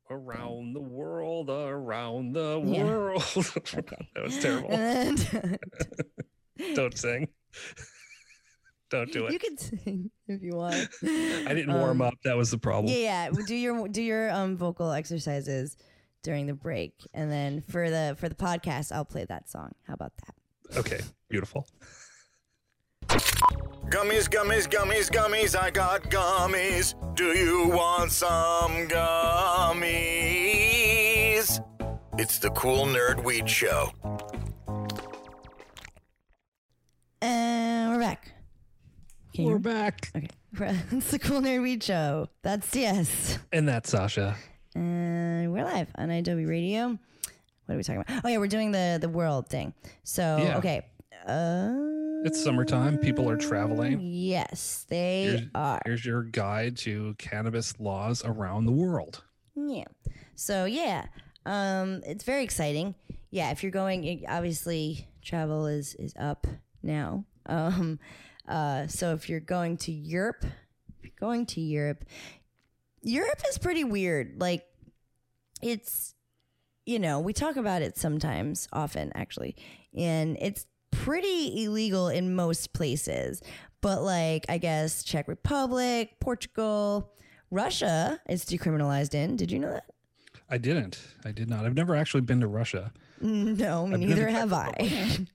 [0.08, 2.84] Around the world, around the Yeah.
[2.84, 3.22] world.
[3.76, 4.08] Okay.
[4.14, 4.70] that was terrible.
[4.70, 5.58] And
[6.74, 7.28] Don't sing.
[8.90, 9.32] Don't do it.
[9.32, 10.88] you can sing if you want.
[11.02, 12.14] I didn't warm Um, up.
[12.24, 12.86] That was the problem.
[12.86, 13.30] Yeah, yeah.
[13.46, 15.76] Do your do your um vocal exercises
[16.22, 19.72] during the break, and then for the for the podcast, I'll play that song.
[19.86, 20.78] How about that?
[20.78, 21.66] Okay, beautiful.
[23.90, 26.94] Gummies, gummies, gummies, gummies, I got gummies.
[27.14, 29.88] Do you want some gummies?
[32.18, 33.90] It's the Cool Nerd Weed Show.
[37.22, 38.32] And we're back.
[39.34, 39.62] Can We're hear me?
[39.62, 40.10] back.
[40.14, 40.28] Okay,
[40.90, 42.28] it's the Cool Nerd Weed Show.
[42.42, 43.38] That's yes.
[43.52, 44.36] And that's Sasha.
[44.74, 46.98] And we're live on Adobe Radio.
[47.66, 48.22] What are we talking about?
[48.24, 49.72] Oh yeah, we're doing the the world thing.
[50.04, 50.58] So Yeah.
[50.58, 50.84] okay.
[51.26, 51.72] Uh,
[52.24, 52.98] It's summertime.
[52.98, 54.00] People are traveling.
[54.00, 55.80] Yes, they Here's, are.
[55.84, 59.22] here's your guide to cannabis laws around the world.
[59.54, 59.84] Yeah.
[60.34, 61.06] So yeah,
[61.46, 62.94] um, it's very exciting.
[63.30, 66.46] Yeah, if you're going, obviously travel is is up
[66.82, 67.24] now.
[67.46, 67.98] Um,
[68.48, 72.04] uh, so if you're going to Europe, if you're going to Europe,
[73.02, 74.40] Europe is pretty weird.
[74.40, 74.64] Like,
[75.62, 76.14] it's
[76.84, 79.56] you know we talk about it sometimes, often actually,
[79.96, 80.66] and it's
[81.08, 83.40] pretty illegal in most places.
[83.80, 87.14] But like, I guess Czech Republic, Portugal,
[87.50, 89.36] Russia is decriminalized in.
[89.36, 89.84] Did you know that?
[90.50, 91.00] I didn't.
[91.24, 91.64] I did not.
[91.64, 92.92] I've never actually been to Russia.
[93.20, 94.72] No, I've neither have I.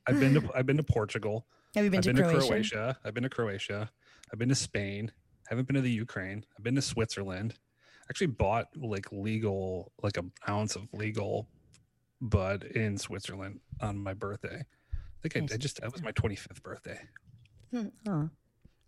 [0.07, 1.45] I've been to I've been to Portugal.
[1.75, 2.39] have you been I've to been Croatia?
[2.41, 2.97] to Croatia.
[3.03, 3.91] I've been to Croatia.
[4.31, 5.11] I've been to Spain.
[5.11, 6.45] I Haven't been to the Ukraine.
[6.57, 7.55] I've been to Switzerland.
[8.09, 11.47] Actually bought like legal, like an ounce of legal
[12.21, 14.63] bud in Switzerland on my birthday.
[15.25, 16.99] I think I, I just that was my 25th birthday.
[17.71, 17.87] Hmm.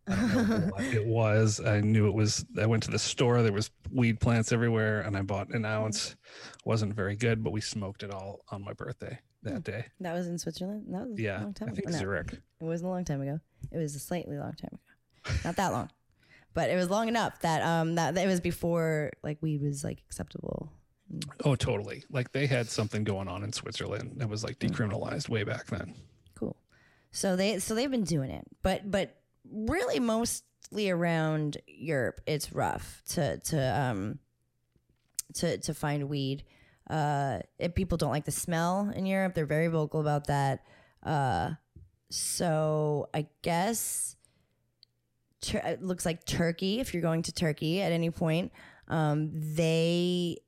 [0.08, 1.60] I don't know what it was.
[1.60, 2.46] I knew it was.
[2.60, 3.42] I went to the store.
[3.42, 6.16] There was weed plants everywhere, and I bought an ounce.
[6.64, 9.86] wasn't very good, but we smoked it all on my birthday that day.
[10.02, 10.86] That was in Switzerland?
[10.90, 11.92] That was a Yeah, long time I think ago.
[11.94, 12.34] No, Zurich.
[12.34, 13.40] it wasn't a long time ago.
[13.72, 15.38] It was a slightly long time ago.
[15.44, 15.90] Not that long.
[16.54, 19.84] But it was long enough that um that, that it was before like weed was
[19.84, 20.72] like acceptable.
[21.44, 22.04] Oh, totally.
[22.10, 25.96] Like they had something going on in Switzerland that was like decriminalized way back then.
[27.16, 29.16] So they so they've been doing it, but but
[29.50, 34.20] really mostly around Europe, it's rough to to um
[35.36, 36.44] to to find weed.
[36.90, 39.34] Uh, if people don't like the smell in Europe.
[39.34, 40.66] They're very vocal about that.
[41.02, 41.52] Uh,
[42.10, 44.18] so I guess
[45.40, 46.82] Tur- it looks like Turkey.
[46.82, 48.52] If you're going to Turkey at any point,
[48.90, 50.40] um, they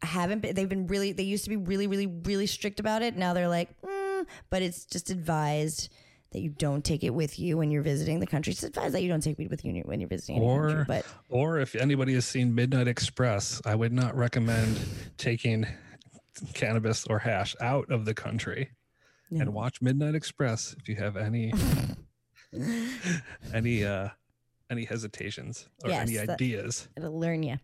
[0.00, 0.54] haven't been.
[0.54, 1.10] They've been really.
[1.10, 3.16] They used to be really, really, really strict about it.
[3.16, 3.95] Now they're like, mm,
[4.50, 5.90] but it's just advised
[6.32, 8.52] that you don't take it with you when you're visiting the country.
[8.52, 10.80] It's advised that you don't take weed with you when you're, visiting any country.
[10.80, 14.78] Or- But Or if anybody has seen Midnight Express, I would not recommend
[15.18, 15.66] taking
[16.52, 18.70] cannabis or hash out of the country
[19.30, 19.40] no.
[19.42, 21.52] and watch Midnight Express if you have any
[23.54, 24.08] any uh
[24.70, 26.88] any hesitations or Yes, any ideas.
[26.96, 27.56] it'll learn you.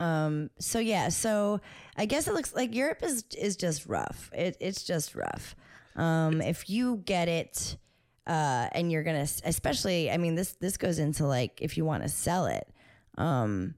[0.00, 0.50] Um.
[0.58, 1.08] So yeah.
[1.08, 1.60] So
[1.96, 4.30] I guess it looks like Europe is is just rough.
[4.32, 5.54] It it's just rough.
[5.96, 6.40] Um.
[6.40, 7.76] If you get it,
[8.26, 12.02] uh, and you're gonna, especially, I mean, this this goes into like if you want
[12.02, 12.66] to sell it.
[13.18, 13.74] Um.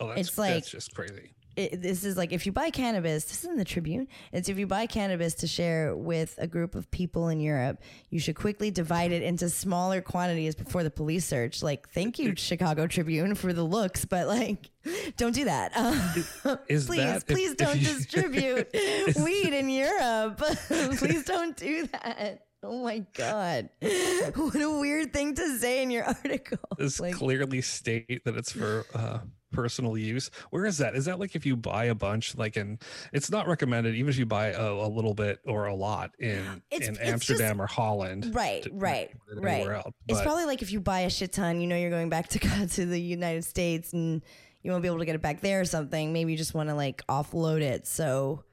[0.00, 1.34] Oh, that's, It's like- that's just crazy.
[1.54, 3.24] It, this is like if you buy cannabis.
[3.24, 4.08] This is in the Tribune.
[4.32, 8.18] It's if you buy cannabis to share with a group of people in Europe, you
[8.20, 11.62] should quickly divide it into smaller quantities before the police search.
[11.62, 14.70] Like, thank you, Chicago Tribune, for the looks, but like,
[15.16, 15.72] don't do that.
[15.74, 18.68] Uh, Is please, that please if don't you- distribute
[19.22, 20.38] weed in Europe.
[20.68, 22.46] please don't do that.
[22.64, 26.58] Oh my god, what a weird thing to say in your article.
[26.78, 29.18] Does Like, clearly state that it's for uh
[29.52, 30.30] personal use.
[30.50, 30.94] Where is that?
[30.96, 32.78] Is that like if you buy a bunch, like in
[33.12, 36.62] it's not recommended, even if you buy a, a little bit or a lot in
[36.70, 38.34] It's- in it's just- Amsterdam or Holland.
[38.34, 39.66] right, right, right.
[39.68, 39.92] else.
[40.08, 42.38] It's probably like if you buy a shit ton, you know you're going back to
[42.68, 44.22] to the United States and
[44.62, 46.12] you won't be able to get it back there or something.
[46.12, 48.44] Maybe you just want to like offload it, so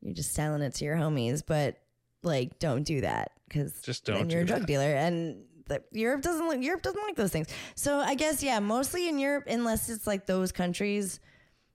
[0.00, 1.42] you're just selling it to your homies.
[1.46, 1.76] But
[2.24, 4.66] like, don't do that because Just don't you're a drug that.
[4.66, 5.44] dealer, and
[5.92, 7.48] Europe doesn't like Europe doesn't like those things.
[7.74, 11.20] So I guess yeah, mostly in Europe, unless it's like those countries,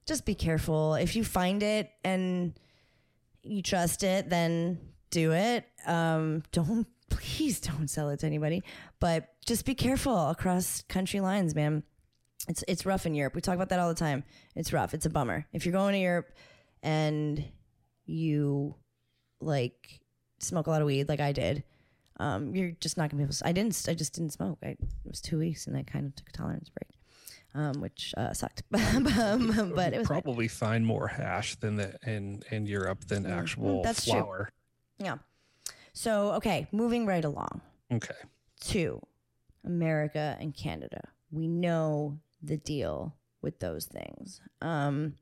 [0.06, 0.94] just be careful.
[0.94, 2.58] If you find it and
[3.42, 4.78] you trust it, then
[5.10, 5.66] do it.
[5.86, 8.62] Um, don't please don't sell it to anybody,
[9.00, 11.82] but just be careful across country lines, man.
[12.48, 13.34] It's it's rough in Europe.
[13.34, 14.24] We talk about that all the time.
[14.54, 14.94] It's rough.
[14.94, 15.46] It's a bummer.
[15.52, 16.32] If you're going to Europe
[16.82, 17.44] and
[18.06, 18.74] you
[19.40, 20.00] like
[20.38, 21.64] smoke a lot of weed, like I did,
[22.18, 23.34] um, you're just not gonna be able.
[23.34, 23.84] to I didn't.
[23.88, 24.58] I just didn't smoke.
[24.62, 26.90] I, it was two weeks, and I kind of took a tolerance break,
[27.54, 28.62] um, which uh, sucked.
[28.74, 30.22] Um, but it was fine.
[30.22, 34.12] probably find more hash than the in in Europe than Mm, actual that's true.
[34.14, 34.48] flour.
[34.98, 35.18] yeah.
[35.92, 37.60] So okay, moving right along.
[37.92, 38.14] Okay.
[38.66, 39.00] to
[39.64, 41.00] America and Canada.
[41.30, 44.40] We know the deal with those things.
[44.60, 45.14] Um,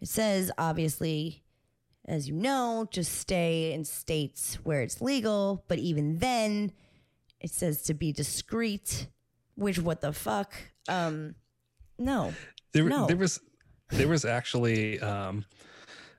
[0.00, 1.41] it says, obviously,
[2.06, 5.64] as you know, just stay in states where it's legal.
[5.68, 6.72] But even then,
[7.40, 9.06] it says to be discreet,
[9.54, 10.54] which, what the fuck?
[10.88, 11.34] Um,
[11.98, 12.32] no.
[12.72, 13.06] There, No.
[13.06, 13.38] there was
[13.90, 15.44] there was actually um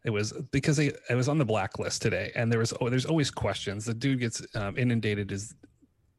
[0.05, 3.05] it was because they, it was on the blacklist today and there was oh, there's
[3.07, 5.55] always questions the dude gets um, inundated his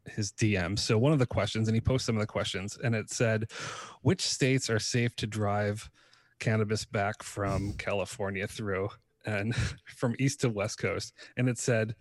[0.09, 2.93] his DM so one of the questions and he posted some of the questions and
[2.97, 3.47] it said
[4.03, 5.89] which states are safe to drive
[6.41, 8.89] cannabis back from California through
[9.25, 9.55] and
[9.97, 11.95] from east to west coast and it said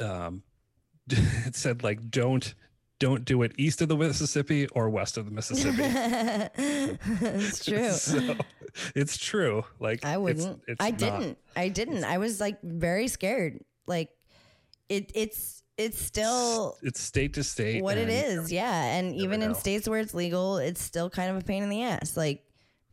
[0.00, 0.42] um
[1.10, 2.54] it said like don't
[2.98, 5.82] don't do it east of the Mississippi or west of the Mississippi
[6.56, 7.90] it's true.
[7.90, 8.34] so
[8.94, 9.64] it's true.
[9.78, 10.62] Like I wouldn't.
[10.66, 11.38] It's, I not- didn't.
[11.54, 12.04] I didn't.
[12.04, 13.60] I was like very scared.
[13.86, 14.08] Like
[14.88, 15.12] it.
[15.14, 15.62] It's.
[15.78, 17.82] It's still It's state to state.
[17.82, 18.50] what it is.
[18.50, 21.68] Yeah, and even in states where it's legal, it's still kind of a pain in
[21.68, 22.16] the ass.
[22.16, 22.42] Like,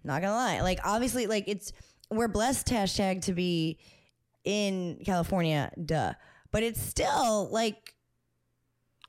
[0.04, 0.62] not gonna lie.
[0.62, 1.72] Like, obviously, like it's
[2.10, 3.80] we're blessed hashtag to be
[4.44, 5.72] in California.
[5.84, 6.14] Duh.
[6.52, 7.96] But it's still like.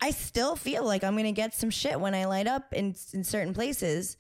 [0.01, 3.25] I still feel like I'm gonna get some shit when I light up in in
[3.25, 4.17] certain places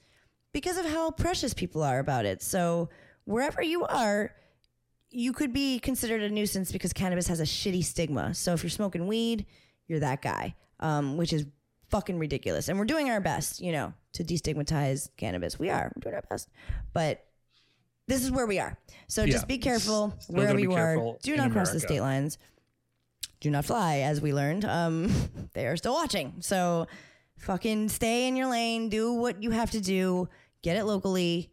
[0.52, 2.42] because of how precious people are about it.
[2.42, 2.88] So
[3.24, 4.32] wherever you are,
[5.10, 8.34] you could be considered a nuisance because cannabis has a shitty stigma.
[8.34, 9.46] So if you're smoking weed,
[9.86, 11.44] you're that guy, um, which is
[11.94, 12.68] fucking ridiculous.
[12.68, 15.60] And we're doing our best, you know, to destigmatize cannabis.
[15.60, 15.92] We are.
[15.94, 16.48] We're doing our best.
[16.92, 17.24] But
[18.08, 18.76] this is where we are.
[19.06, 21.16] So just be careful Still wherever be you are.
[21.22, 22.38] Do not cross the state lines.
[23.38, 24.64] Do not fly, as we learned.
[24.64, 25.12] Um,
[25.54, 26.34] they are still watching.
[26.40, 26.88] So
[27.38, 28.88] fucking stay in your lane.
[28.88, 30.28] Do what you have to do.
[30.62, 31.52] Get it locally.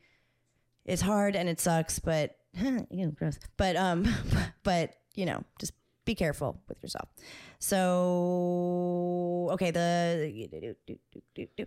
[0.85, 2.35] It's hard and it sucks, but
[2.89, 3.37] ew, gross.
[3.57, 4.11] But um,
[4.63, 5.73] but you know, just
[6.05, 7.09] be careful with yourself.
[7.59, 10.75] So okay, the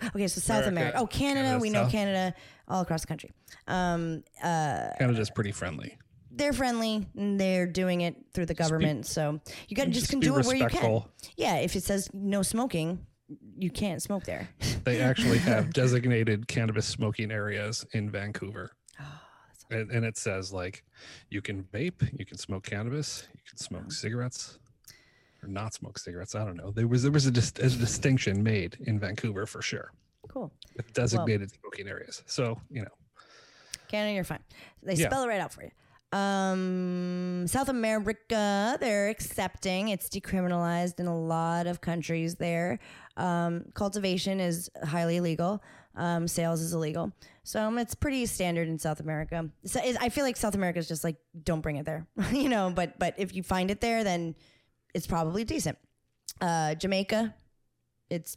[0.05, 0.99] okay, so South America.
[0.99, 1.41] Oh, Canada.
[1.47, 1.93] Canada, we know South.
[1.93, 2.35] Canada
[2.69, 3.31] all across the country.
[3.69, 5.97] Um, uh, Canada's pretty friendly.
[6.31, 7.07] they're friendly.
[7.17, 9.07] And they're doing it through the government.
[9.07, 10.67] so you got to just can be do it where you can.
[10.67, 11.09] respectful.
[11.37, 13.07] Yeah, if it says no smoking,
[13.57, 14.49] you can't smoke there.
[14.85, 18.73] They actually have designated cannabis smoking areas in Vancouver.
[19.71, 20.85] And, and it says like
[21.31, 23.89] you can vape, you can smoke cannabis, you can smoke Wow.
[23.91, 24.59] cigarettes,
[25.43, 26.35] or not smoke cigarettes.
[26.35, 26.71] I don't know.
[26.71, 29.93] There was there was a, dis- a distinction made in Vancouver for sure
[30.29, 30.53] Cool.
[30.77, 32.23] with designated smoking areas.
[32.27, 32.89] So you know,
[33.89, 34.43] Canada, you're fine.
[34.83, 35.09] They Yeah.
[35.09, 35.71] spell it right out for you.
[36.13, 39.89] Um, South America, they're accepting.
[39.89, 42.79] It's decriminalized in a lot of countries there.
[43.17, 45.61] Um, cultivation is highly illegal.
[45.97, 47.13] Um, sales is illegal.
[47.45, 49.49] So um, it's pretty standard in South America.
[49.65, 52.73] So I feel like South America is just like, don't bring it there, you know.
[52.75, 54.35] But but if you find it there, then
[54.95, 55.79] it's probably decent.
[56.41, 57.35] Uh, Jamaica,
[58.11, 58.37] it's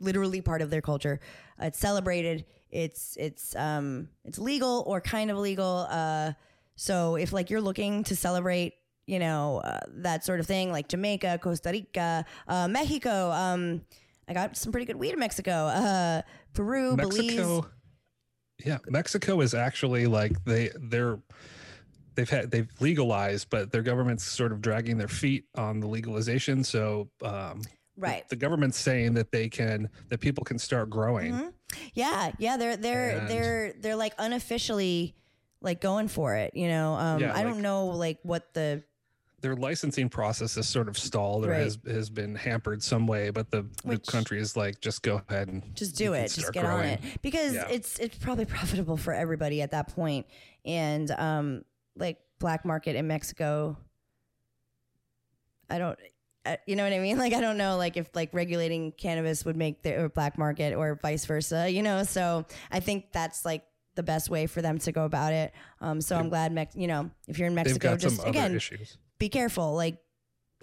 [0.00, 1.20] literally part of their culture.
[1.60, 2.44] Uh, it's celebrated.
[2.70, 5.86] It's it's um it's legal or kind of legal.
[5.88, 6.32] Uh,
[6.76, 8.74] so if like you're looking to celebrate,
[9.06, 13.30] you know uh, that sort of thing, like Jamaica, Costa Rica, uh, Mexico.
[13.30, 13.82] Um,
[14.28, 15.52] I got some pretty good weed in Mexico.
[15.52, 16.22] Uh,
[16.52, 17.62] Peru, Belize.
[18.64, 21.18] Yeah, Mexico is actually like they they're
[22.14, 26.64] they've had they've legalized, but their government's sort of dragging their feet on the legalization.
[26.64, 27.62] So um,
[27.96, 28.28] Right.
[28.28, 31.32] the government's saying that they can that people can start growing.
[31.32, 31.52] Mhm.
[31.94, 35.14] Yeah, yeah, they're they're And- they're they're like unofficially
[35.60, 36.94] like going for it, you know.
[36.94, 38.82] Um Yeah, I don't know like what the
[39.40, 41.60] Their licensing process is sort of stalled or Right.
[41.62, 45.22] has has been hampered some way, but the, Which- the country is like just go
[45.28, 46.88] ahead and just do it, just get on growing.
[46.94, 47.68] it because Yeah.
[47.70, 50.26] it's it's probably profitable for everybody at that point.
[50.64, 51.64] And um
[51.96, 53.76] like black market in Mexico
[55.70, 55.98] I don't
[56.66, 57.18] you know what I mean?
[57.24, 60.98] Like I don't know like if like regulating cannabis would make the black market or
[61.00, 62.02] vice versa, you know?
[62.04, 63.64] So I think that's like
[63.94, 65.52] the best way for them to go about it.
[65.80, 68.96] Um so I'm glad Mex- you know, if you're in Mexico just again issues.
[69.18, 69.74] Be careful.
[69.74, 69.98] Like,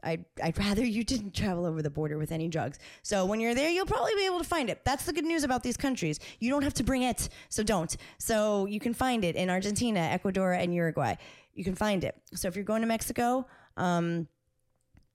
[0.04, 2.78] I'd, I'd rather you didn't travel over the border with any drugs.
[3.02, 4.82] So when you're there, you'll probably be able to find it.
[4.86, 6.20] That's the good news about these countries.
[6.40, 7.96] You don't have to bring it, so don't.
[8.20, 11.16] So you can find it in Argentina, Ecuador, and Uruguay.
[11.54, 12.16] You can find it.
[12.34, 13.48] So if you're going to Mexico,
[13.78, 14.28] um,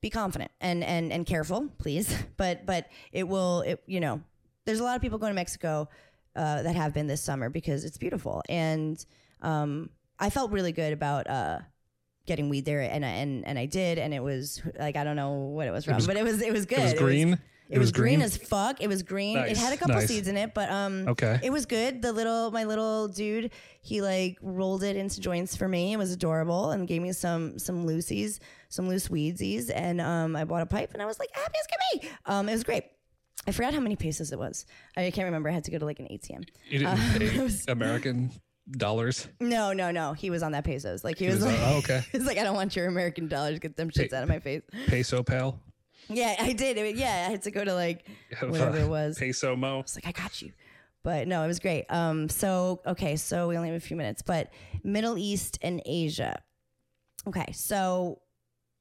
[0.00, 2.14] be confident and and and careful, please.
[2.36, 3.60] But but it will.
[3.60, 4.22] It you know,
[4.64, 5.88] there's a lot of people going to Mexico
[6.34, 9.04] uh, that have been this summer because it's beautiful, and
[9.42, 11.28] um, I felt really good about.
[11.28, 11.58] Uh,
[12.30, 15.16] getting weed there and I, and and I did and it was like I don't
[15.16, 16.78] know what it was from was- but it was it was good.
[16.78, 17.38] It was green.
[17.68, 18.20] it, was, green.
[18.22, 18.80] as fuck.
[18.80, 19.36] It was green.
[19.38, 20.08] It had a couple nice.
[20.08, 21.38] seeds in it but um Okay.
[21.42, 22.02] it was good.
[22.02, 23.50] The little my little dude
[23.82, 27.58] he like rolled it into joints for me it was adorable and gave me some
[27.58, 31.30] some loosies some loose weedsies and um I bought a pipe and I was like
[31.34, 32.84] happy as can be um it was great.
[33.48, 34.66] I forgot how many pesos it was.
[34.96, 35.48] I can't remember.
[35.48, 38.30] I had to go to like an ATM You didn't Uh, pay was- American
[38.72, 39.28] dollars.
[39.40, 41.72] no no no he was on that pesos like he, He was, was, like uh,
[41.74, 42.04] oh, okay.
[42.12, 43.58] He's like, I don't want your American dollars.
[43.58, 44.16] Get them shits Hey.
[44.16, 44.62] out of my face.
[44.86, 45.60] Peso pal.
[46.08, 46.76] Yeah, I did.
[46.76, 48.06] It- yeah, I had to go to like
[48.40, 49.18] whatever it was.
[49.18, 49.78] Peso mo.
[49.78, 50.52] I was like, I got you.
[51.02, 51.86] But no, it was great.
[51.88, 54.50] Um, so okay, so we only have a few minutes, but
[54.84, 56.42] Middle East and Asia.
[57.26, 58.20] Okay, so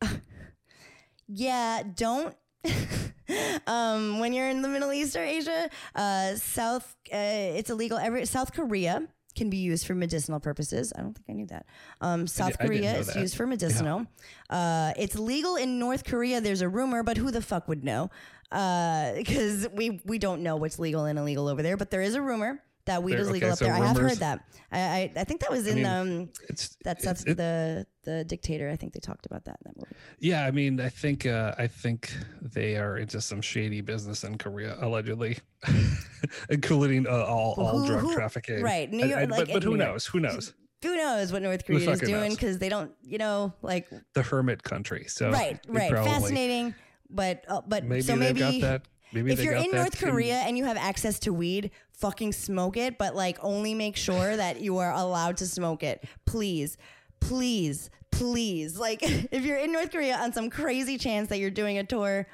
[1.28, 2.36] yeah, don't.
[3.68, 7.16] um, when you're in the Middle East or Asia, uh, South, uh,
[7.58, 7.98] it's illegal.
[7.98, 9.08] Every South Korea
[9.40, 10.94] can be used for medicinal purposes.
[10.96, 11.66] I don't think I knew that.
[12.02, 13.16] Um, South Korea is that.
[13.16, 14.06] used for medicinal.
[14.50, 16.42] Uh, it's legal in North Korea.
[16.42, 18.12] There's a rumor, but who the fuck would know?
[19.20, 21.78] Because we we don't know what's legal and illegal over there.
[21.78, 23.74] But there is a rumor that weed There- is legal okay, up so there.
[23.74, 24.40] I have heard that.
[24.72, 28.24] I, I I think that was in mean, um It's that's that's it- the the
[28.26, 28.70] dictator.
[28.70, 29.96] I think they talked about that in that movie.
[30.20, 32.12] Yeah, I mean, I think uh, I think
[32.42, 35.38] they are into some shady business in Korea, allegedly,
[36.50, 38.62] including uh, all, Well, all who- drug who- trafficking.
[38.62, 40.06] right, New York- and- like but but who New knows?
[40.06, 40.54] Who knows?
[40.84, 44.64] Who knows what North Korea is doing because they don't, you know, like The hermit
[44.64, 45.06] country.
[45.08, 46.74] So right, right, fascinating.
[47.10, 48.82] But uh, but Maybe so maybe got that.
[49.12, 52.97] Maybe if you're in North Korea and you have access to weed, fucking smoke it,
[52.97, 56.05] but like only make sure that you are allowed to smoke it.
[56.26, 56.78] Please,
[57.20, 58.78] please, please.
[58.78, 62.28] Like if you're in North Korea on some crazy chance that you're doing a tour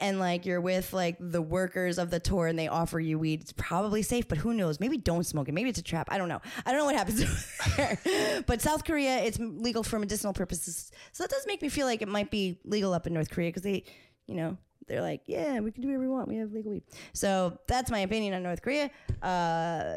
[0.00, 3.40] and like you're with like the workers of the tour and they offer you weed,
[3.40, 4.80] it's probably safe, but who knows?
[4.80, 5.52] Maybe don't smoke it.
[5.52, 6.08] Maybe it's a trap.
[6.10, 6.40] I don't know.
[6.66, 7.24] I don't know what happens
[7.76, 7.98] there.
[8.46, 10.90] but South Korea, it's legal for medicinal purposes.
[11.12, 13.48] So that does make me feel like it might be legal up in North Korea
[13.50, 13.84] because they,
[14.26, 14.56] you know,
[14.86, 16.28] they're like, yeah, we can do whatever we want.
[16.28, 16.84] We have legal weed.
[17.12, 18.90] So that's my opinion on North Korea.
[19.22, 19.94] Uh,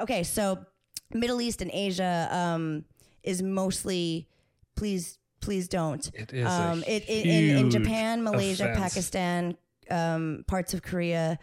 [0.00, 0.64] okay, so
[1.12, 2.84] Middle East and Asia um,
[3.22, 4.28] is mostly,
[4.76, 6.10] please, please don't.
[6.14, 8.78] It is Um, it, it in, in Japan, Malaysia, offense.
[8.78, 9.56] Pakistan,
[9.90, 11.38] um, parts of Korea,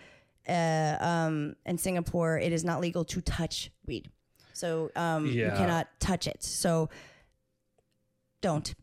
[0.47, 4.09] uh, um, and Singapore, it is not legal to touch weed.
[4.53, 6.43] So um, you cannot touch it.
[6.43, 6.89] So
[8.41, 8.74] don't.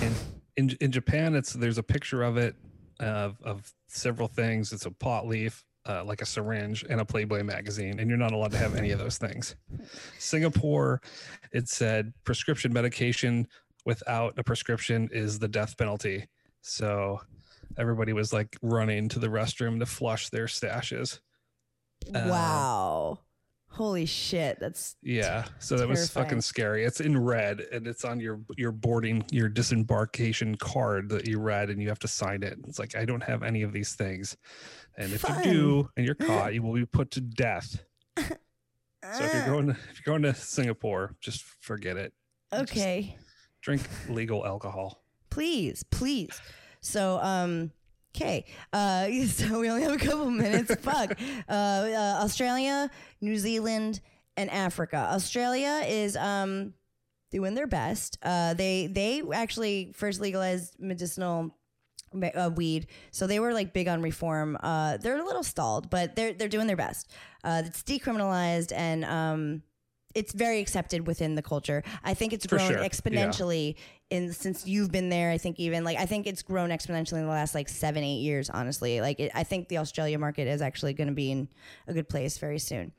[0.00, 0.14] in,
[0.56, 2.54] in in Japan, it's there's a picture of it
[3.00, 4.72] of of several things.
[4.72, 5.64] It's a pot leaf.
[5.88, 8.90] uh, like a syringe and a Playboy magazine, and you're not allowed to have any
[8.90, 9.54] of those things.
[10.18, 11.00] Singapore,
[11.52, 13.46] it said prescription medication
[13.84, 16.26] without a prescription is the death penalty.
[16.60, 17.20] So
[17.78, 21.20] everybody was like running to the restroom to flush their stashes.
[22.12, 23.18] Uh, wow.
[23.76, 24.58] Holy shit.
[24.58, 26.84] That's Yeah, so that was fucking scary.
[26.84, 31.68] It's in red and it's on your your boarding your disembarkation card that you read
[31.68, 32.58] and you have to sign it.
[32.66, 34.34] It's like I don't have any of these things.
[34.96, 35.44] And if Fun.
[35.44, 37.84] you do and you're caught, you will be put to death.
[38.16, 38.24] So
[39.02, 42.14] if you're going to, if you're going to Singapore, just forget it.
[42.54, 43.18] okay.
[43.60, 45.02] Drink legal alcohol.
[45.28, 46.40] please please
[46.80, 47.72] so um
[48.16, 50.74] okay uh so we only have a couple minutes.
[50.80, 51.18] Fuck.
[51.48, 52.90] Uh, uh australia
[53.20, 54.00] new zealand
[54.36, 54.96] and africa.
[54.96, 56.74] Australia is um
[57.30, 58.18] doing their best.
[58.22, 61.54] Uh they they actually first legalized medicinal
[62.34, 62.86] uh, weed.
[63.10, 64.56] So they were like big on reform.
[64.62, 67.12] Uh they're a little stalled but they're they're doing their best.
[67.44, 69.62] Uh it's decriminalized and um
[70.14, 71.84] it's very accepted within the culture.
[72.02, 73.74] I think it's grown sure, exponentially
[74.10, 75.30] in since you've been there.
[75.30, 78.20] I think even like I think it's grown exponentially in the last like seven eight
[78.20, 78.50] years.
[78.50, 81.48] Honestly, like it, I think the Australia market is actually going to be in
[81.86, 82.92] a good place very soon.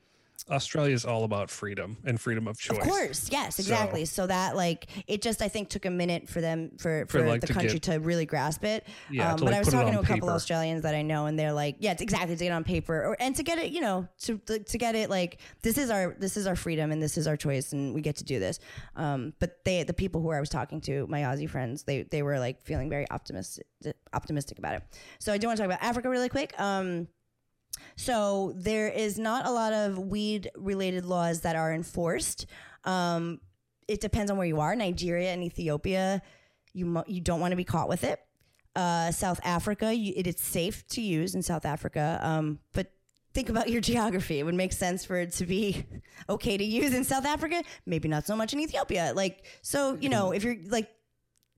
[0.50, 2.78] Australia is all about freedom and freedom of choice.
[2.78, 4.04] Of course, yes, exactly.
[4.04, 7.26] So, that like it just I think took a minute for them for for, For,
[7.28, 8.86] like, the to country get- to really grasp it.
[9.10, 10.30] Yeah, um, but like, I was talking to a couple paper.
[10.30, 13.16] Australians that I know, and they're like, yeah, it's exactly to get on paper or
[13.20, 16.36] and to get it, you know, to to get it like this is our this
[16.36, 18.58] is our freedom and this is our choice and we get to do this.
[18.96, 22.22] Um, but they the people who I was talking to, my Aussie friends, they they
[22.22, 23.66] were like feeling very optimistic
[24.12, 24.82] optimistic about it.
[25.18, 26.58] So I do want to talk about Africa really quick.
[26.58, 27.08] Um,
[27.96, 32.46] so there is not a lot of weed related laws that are enforced.
[32.84, 33.40] Um,
[33.86, 34.74] it depends on where you are.
[34.76, 36.22] Nigeria and Ethiopia,
[36.72, 38.20] you mo- you don't want to be caught with it.
[38.76, 42.92] Uh, South Africa, you, it is safe to use in South Africa, um, but
[43.34, 44.38] think about your geography.
[44.38, 45.84] It would make sense for it to be
[46.28, 49.12] okay to use in South Africa, maybe not so much in Ethiopia.
[49.16, 50.88] Like so, you know, if you're like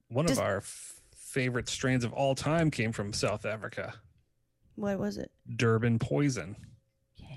[0.07, 3.93] One Just- of our f- favorite strains of all time came from South Africa.
[4.75, 5.31] What was it?
[5.55, 6.55] Durban poison.
[7.15, 7.27] Yeah.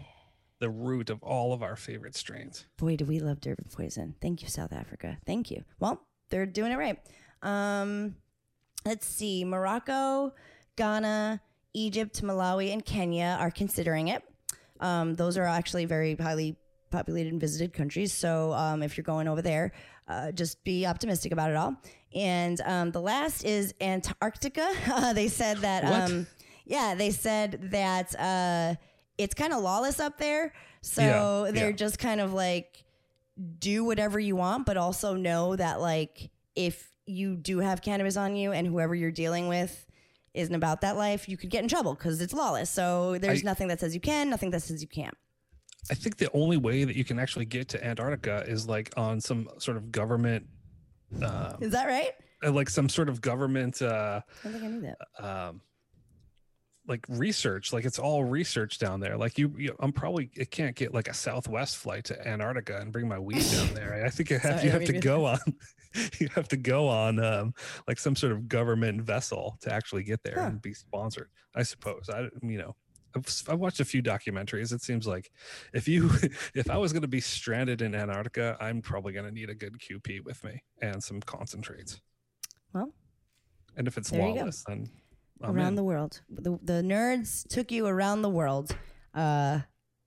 [0.59, 2.67] The root of all of our favorite strains.
[2.77, 4.15] Boy, do we love Durban poison.
[4.21, 5.19] Thank you, South Africa.
[5.27, 5.65] Thank you.
[5.79, 6.99] Well, they're doing it right.
[7.43, 8.17] Um,
[8.87, 9.45] let's see.
[9.45, 10.33] Morocco,
[10.77, 11.41] Ghana,
[11.75, 14.23] Egypt, Malawi, and Kenya are considering it.
[14.81, 16.57] Um, those are actually very highly
[16.91, 18.13] populated and visited countries.
[18.13, 19.73] So um, if you're going over there,
[20.09, 21.77] uh, just be optimistic about it all.
[22.15, 24.73] And um, the last is Antarctica.
[24.87, 25.85] Uh, they said that.
[26.67, 28.75] Um, yeah, they said that uh,
[29.19, 30.53] it's kind of lawless up there.
[30.83, 31.77] So Yeah, they're yeah.
[31.77, 32.85] just kind of like
[33.59, 38.37] do whatever you want, but also know that like if you do have cannabis on
[38.37, 39.87] you and whoever you're dealing with
[40.35, 42.71] isn't about that life, you could get in trouble because it's lawless.
[42.71, 45.17] So there's I- nothing that says you can, nothing that says you can't.
[45.91, 49.21] I think the only way that you can actually get to Antarctica is like on
[49.21, 50.47] some sort of government,
[51.23, 52.13] uh, Is that right?
[52.55, 54.81] like some sort of government, uh, I don't think I knew
[55.19, 55.25] that.
[55.25, 55.61] um,
[56.87, 57.73] like research.
[57.73, 59.17] Like it's all research down there.
[59.17, 62.93] Like you, you I'm probably it can't get like a Southwest flight to Antarctica and
[62.93, 64.05] bring my weed down there.
[64.05, 65.39] I think you have Sorry, you have to go on,
[66.21, 67.55] you have to go on um,
[67.89, 70.47] like some sort of government vessel to actually get there Huh.
[70.49, 71.31] and be sponsored.
[71.55, 72.09] I suppose.
[72.13, 72.77] I you know.
[73.17, 74.73] I've, I've watched a few documentaries.
[74.73, 75.31] It seems like
[75.73, 76.11] if you,
[76.53, 79.55] if I was going to be stranded in Antarctica, I'm probably going to need a
[79.55, 82.01] good QP with me and some concentrates.
[82.73, 82.93] Well,
[83.77, 84.91] And if it's there lawless, then
[85.43, 86.23] Around the world.
[86.31, 88.75] The, the nerds took you around the world.
[89.15, 89.61] Uh,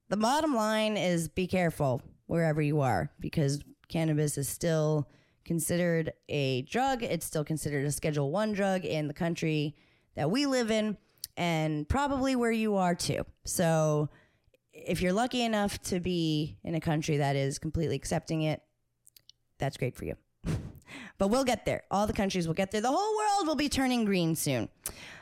[0.09, 5.09] the bottom line is be careful wherever you are because cannabis is still
[5.45, 7.03] considered a drug.
[7.03, 9.75] It's still considered a Schedule One drug in the country
[10.15, 10.97] that we live in,
[11.35, 13.23] and probably where you are too.
[13.45, 14.09] So,
[14.73, 18.61] if you're lucky enough to be in a country that is completely accepting it,
[19.57, 20.15] that's great for you.
[21.17, 21.83] But we'll get there.
[21.89, 22.81] All the countries will get there.
[22.81, 24.69] The whole world will be turning green soon.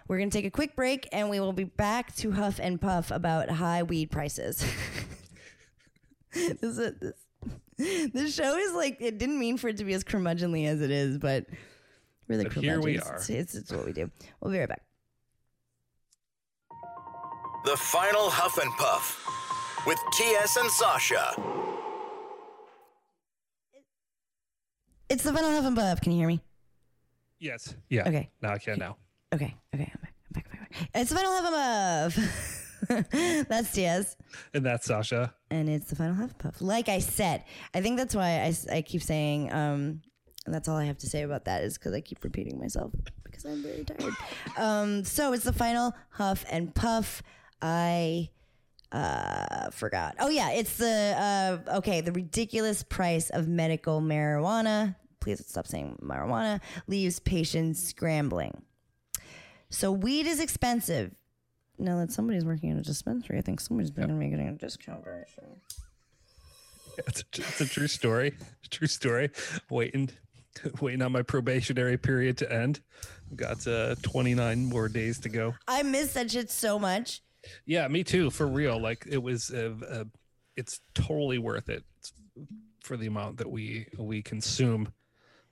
[0.08, 2.80] We're going to take a quick break and we will be back to huff and
[2.80, 4.64] puff about high weed prices.
[6.34, 6.94] this, is
[7.78, 10.82] this, this show is like, it didn't mean for it to be as curmudgeonly as
[10.82, 11.46] it is, but
[12.28, 13.16] we're the But here we are.
[13.16, 14.12] It's, it's, it's what we do.
[14.42, 14.84] We'll be right back.
[17.66, 19.26] The final Huff and Puff
[19.88, 21.34] with TS and Sasha.
[25.10, 26.02] It's the final huff and puff.
[26.02, 26.42] Can you hear me?
[27.40, 27.76] Yes.
[27.90, 28.08] Yeah.
[28.08, 28.30] Okay.
[28.42, 28.98] Now I can now.
[29.36, 29.54] Okay.
[29.74, 29.92] Okay.
[29.94, 30.14] I'm back.
[30.28, 30.34] I'm back.
[30.34, 30.46] I'm back.
[30.54, 30.90] I'm back.
[30.96, 33.48] It's the final huff and puff.
[33.50, 34.16] That's Diaz.
[34.54, 35.34] And that's Sasha.
[35.50, 36.62] and it's the final half puff.
[36.62, 40.02] Like I said, I think that's why I, I keep saying, um,
[40.46, 42.92] and that's all I have to say about that is because I keep repeating myself
[43.24, 44.14] because I'm very tired.
[44.58, 47.24] Um, so it's the final huff and puff.
[47.62, 48.30] I
[48.92, 50.16] uh forgot.
[50.20, 51.16] Oh yeah, it's the
[51.68, 54.96] uh okay, the ridiculous price of medical marijuana.
[55.22, 58.62] Please stop saying marijuana leaves patients scrambling.
[59.70, 61.16] So weed is expensive.
[61.78, 64.54] Now that somebody's working in a dispensary, I think somebody's been gonna be getting a
[64.54, 65.62] discount very soon.
[67.08, 68.36] It's a, it's a true story.
[68.70, 69.30] True story.
[69.70, 70.10] Waiting,
[70.82, 72.82] waiting on my probationary period to end.
[73.36, 75.54] Got uh, 29 more days to go.
[75.68, 77.22] I miss that shit so much.
[77.66, 78.30] Yeah, me too.
[78.32, 78.82] For real.
[78.82, 79.52] Like it was.
[79.52, 80.04] Uh, uh,
[80.56, 81.84] it's totally worth it
[82.82, 84.92] for the amount that we we consume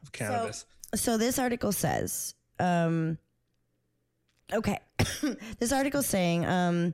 [0.02, 0.66] of cannabis.
[0.96, 3.18] So this article says, um,
[4.52, 4.80] okay,
[5.60, 6.94] this article saying, um,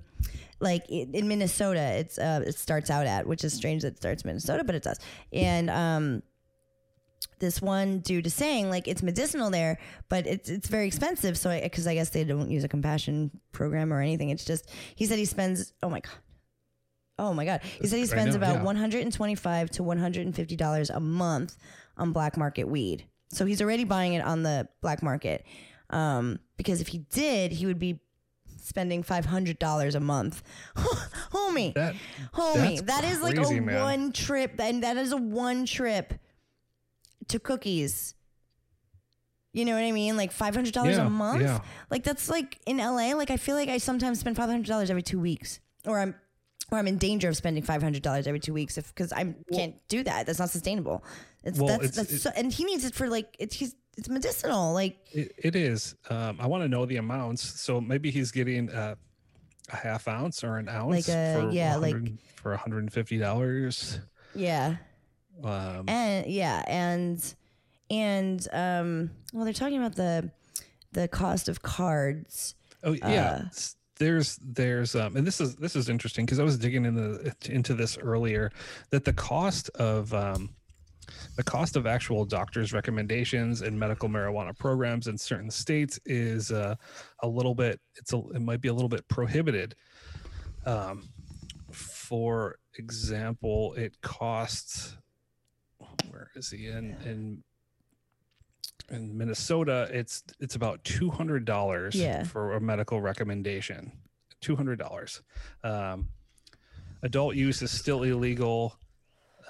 [0.59, 4.25] like in Minnesota, it's uh, it starts out at, which is strange that it starts
[4.25, 4.99] Minnesota, but it does,
[5.31, 6.21] and um,
[7.39, 9.79] this one dude is saying like it's medicinal there,
[10.09, 11.37] but it's it's very expensive.
[11.37, 15.05] So because I, guess they don't use a compassion program or anything, it's just he
[15.05, 16.13] said he spends oh my god.
[17.17, 17.61] Oh my God.
[17.81, 18.63] He said he spends know, about yeah.
[18.63, 21.57] 125 to $150 a month
[21.97, 23.05] on black market weed.
[23.31, 25.45] So he's already buying it on the black market.
[25.89, 27.99] Um, because if he did, he would be
[28.61, 30.43] spending $500 a month.
[31.31, 31.95] Homie, That
[32.33, 33.81] homie, that is like a man.
[33.81, 34.59] one trip.
[34.59, 36.13] And that is a one trip
[37.29, 38.13] to cookies.
[39.53, 40.15] You know what I mean?
[40.15, 41.41] Like $500 Yeah, a month.
[41.41, 41.61] yeah.
[41.89, 45.19] Like that's like in LA, like I feel like I sometimes spend $500 every two
[45.19, 46.13] weeks or I'm,
[46.71, 49.33] or I'm in danger of spending five hundred dollars every two weeks if because I
[49.51, 50.27] can't do that.
[50.27, 51.03] That's not sustainable.
[51.43, 53.73] It's Well, that's it's- that's it- so, and he needs it for like it's he's
[53.99, 54.73] it's medicinal.
[54.73, 55.95] Like It, it is.
[56.09, 57.41] Um, I want to know the amounts.
[57.61, 58.95] So maybe he's getting uh,
[59.71, 61.95] a half ounce or an ounce Like a- for yeah, like-
[62.35, 63.99] for one hundred and fifty dollars.
[64.33, 64.77] yeah,
[65.43, 67.35] Um, and yeah, and
[67.91, 70.31] and um, well, they're talking about the
[70.93, 72.55] the cost of cards.
[72.83, 73.49] oh yeah, uh,
[73.97, 77.35] there's there's um, and this is this is interesting because I was digging in the,
[77.49, 78.51] into this earlier
[78.91, 80.49] that the cost of um,
[81.39, 86.75] the cost of actual doctors' recommendations and medical marijuana programs in certain states is uh,
[87.23, 89.73] a little bit it's a it might be a little bit prohibited.
[90.65, 91.07] Um,
[91.71, 94.97] for example, it costs
[96.09, 97.43] where is he in in
[98.89, 99.87] in Minnesota?
[99.93, 102.23] It's it's about two hundred dollars Yeah.
[102.23, 103.93] for a medical recommendation.
[104.41, 105.21] Two hundred dollars.
[105.63, 106.09] Um,
[107.01, 108.77] adult use is still illegal,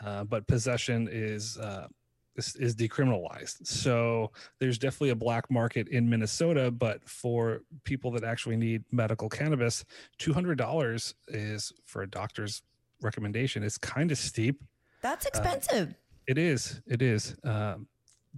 [0.03, 1.57] uh, but possession is.
[1.57, 1.87] Uh,
[2.35, 3.67] is, is decriminalized.
[3.67, 9.27] So there's definitely a black market in Minnesota, but for people that actually need medical
[9.27, 9.83] cannabis,
[10.19, 12.61] two hundred dollars is for a doctor's
[13.01, 13.61] recommendation.
[13.61, 14.61] It's kind of steep.
[15.01, 15.95] That's expensive.
[16.27, 16.79] It is.
[16.87, 17.35] It is.
[17.43, 17.87] Um,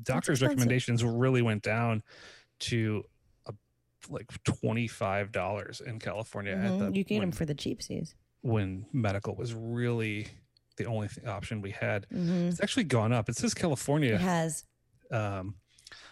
[0.01, 2.01] doctor's recommendations really went down
[2.62, 3.03] to
[3.45, 3.51] uh
[4.09, 6.80] like twenty five dollars in California at Mhm.
[6.80, 8.16] the You can get when, them for the cheapsies.
[8.41, 10.28] when medical was really
[10.84, 12.06] the only th- option we had.
[12.12, 13.30] hmm It's actually gone up.
[13.30, 14.18] It says It California.
[14.18, 14.66] has.
[15.12, 15.56] Um,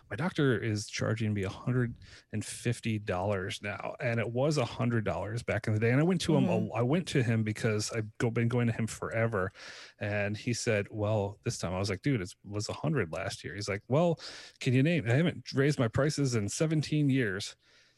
[0.10, 1.94] my doctor is charging me hundred
[2.34, 5.92] and fifty dollars now, and it was hundred dollars back in the day.
[5.92, 6.46] And I went to him.
[6.46, 6.70] Mhm.
[6.76, 9.52] I went to him because I've go, been going to him forever,
[10.00, 13.44] and he said, "Well, this time." I was like, "Dude, it was a hundred last
[13.44, 14.20] year." He's like, "Well,
[14.60, 15.06] can you name?
[15.08, 17.56] I haven't raised my prices in seventeen years,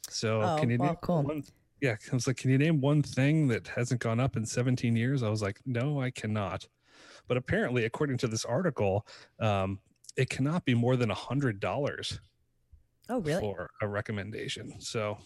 [0.09, 1.23] so Oh, can you well, name cool.
[1.23, 1.43] one?"
[1.81, 4.95] Yeah, I was like, "Can you name one thing that hasn't gone up in seventeen
[4.95, 6.67] years?" I was like, "No, I cannot."
[7.27, 9.05] But apparently, according to this article,
[9.39, 9.79] um,
[10.15, 12.19] it cannot be more than a hundred dollars
[13.09, 13.41] Oh really?
[13.41, 14.79] for a recommendation.
[14.79, 15.17] So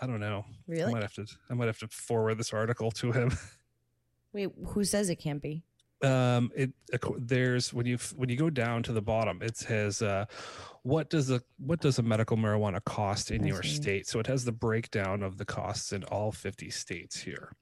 [0.00, 0.44] I don't know.
[0.66, 0.90] Really?
[0.90, 1.26] I might have to.
[1.50, 3.32] I might have to forward this article to him.
[4.32, 5.62] Wait, who says it can't be?
[6.02, 6.72] Um, it
[7.18, 10.26] there's when you when you go down to the bottom, it says uh,
[10.82, 13.74] what does a what does a medical marijuana cost in I your see.
[13.74, 14.06] state?
[14.06, 17.52] So it has the breakdown of the costs in all 50 states here.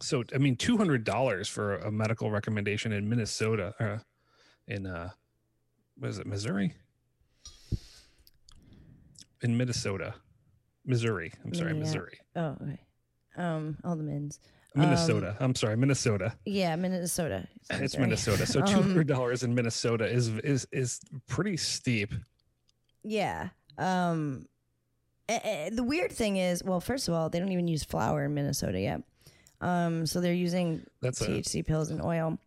[0.00, 3.98] So I mean, two hundred dollars for a medical recommendation in Minnesota, uh,
[4.68, 5.10] in uh,
[5.98, 6.74] what is it, Missouri?
[9.42, 10.14] In Minnesota,
[10.86, 11.32] Missouri.
[11.44, 11.94] I'm sorry, Minneapolis.
[11.94, 12.80] Missouri, Oh, okay.
[13.36, 14.40] Um, all the mins.
[14.74, 15.36] Minnesota.
[15.40, 16.34] I'm sorry, Minnesota.
[16.44, 17.46] Yeah, Minnesota.
[17.70, 18.04] It's Sorry.
[18.04, 18.46] Minnesota.
[18.46, 22.12] So Um, two hundred dollars in Minnesota is is is pretty steep.
[23.02, 23.48] Yeah.
[23.78, 24.46] Um,
[25.28, 28.24] eh, eh, the weird thing is, well, first of all, they don't even use flour
[28.24, 29.02] in Minnesota yet.
[29.60, 32.38] Um, so they're using That's a THC pills and oil.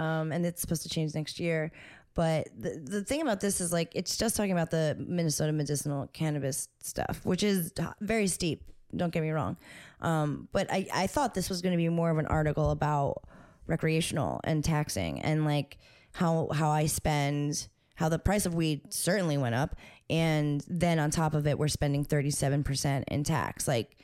[0.00, 1.70] Um, and it's supposed to change next year.
[2.14, 6.08] But the, the thing about this is like it's just talking about the Minnesota medicinal
[6.12, 8.64] cannabis stuff, which is very steep.
[8.96, 9.56] Don't get me wrong.
[10.00, 13.22] Um, but I, I thought this was going to be more of an article about
[13.66, 15.78] recreational and taxing and like
[16.12, 19.76] how how I spend how the price of weed certainly went up
[20.08, 23.96] and then on top of it we're spending 37% in tax like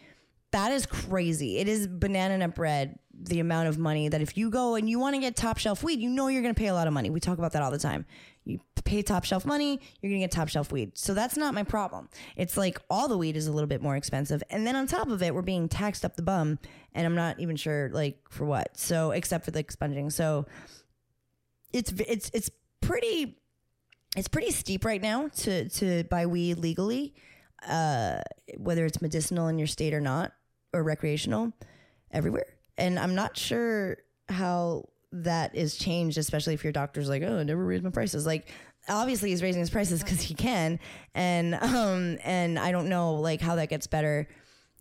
[0.52, 1.58] That is crazy.
[1.58, 2.98] It is banana nut bread.
[3.12, 5.82] The amount of money that if you go and you want to get top shelf
[5.82, 7.10] weed, you know you're going to pay a lot of money.
[7.10, 8.06] We talk about that all the time.
[8.44, 10.98] You pay top shelf money, you're going to get top shelf weed.
[10.98, 12.08] So that's not my problem.
[12.36, 15.08] It's like all the weed is a little bit more expensive, and then on top
[15.08, 16.58] of it, we're being taxed up the bum,
[16.92, 18.76] and I'm not even sure like for what.
[18.78, 20.10] So except for the expunging.
[20.10, 20.46] So
[21.72, 23.38] it's it's it's pretty
[24.16, 27.14] it's pretty steep right now to to buy weed legally,
[27.66, 28.18] uh,
[28.58, 30.32] whether it's medicinal in your state or not,
[30.72, 31.52] or recreational,
[32.12, 32.46] everywhere.
[32.76, 34.88] And I'm not sure how
[35.22, 38.48] that is changed, especially if your doctor's like, "Oh, I never raised my prices." Like,
[38.88, 40.80] obviously, he's raising his prices because he can,
[41.14, 44.28] and um, and I don't know like how that gets better,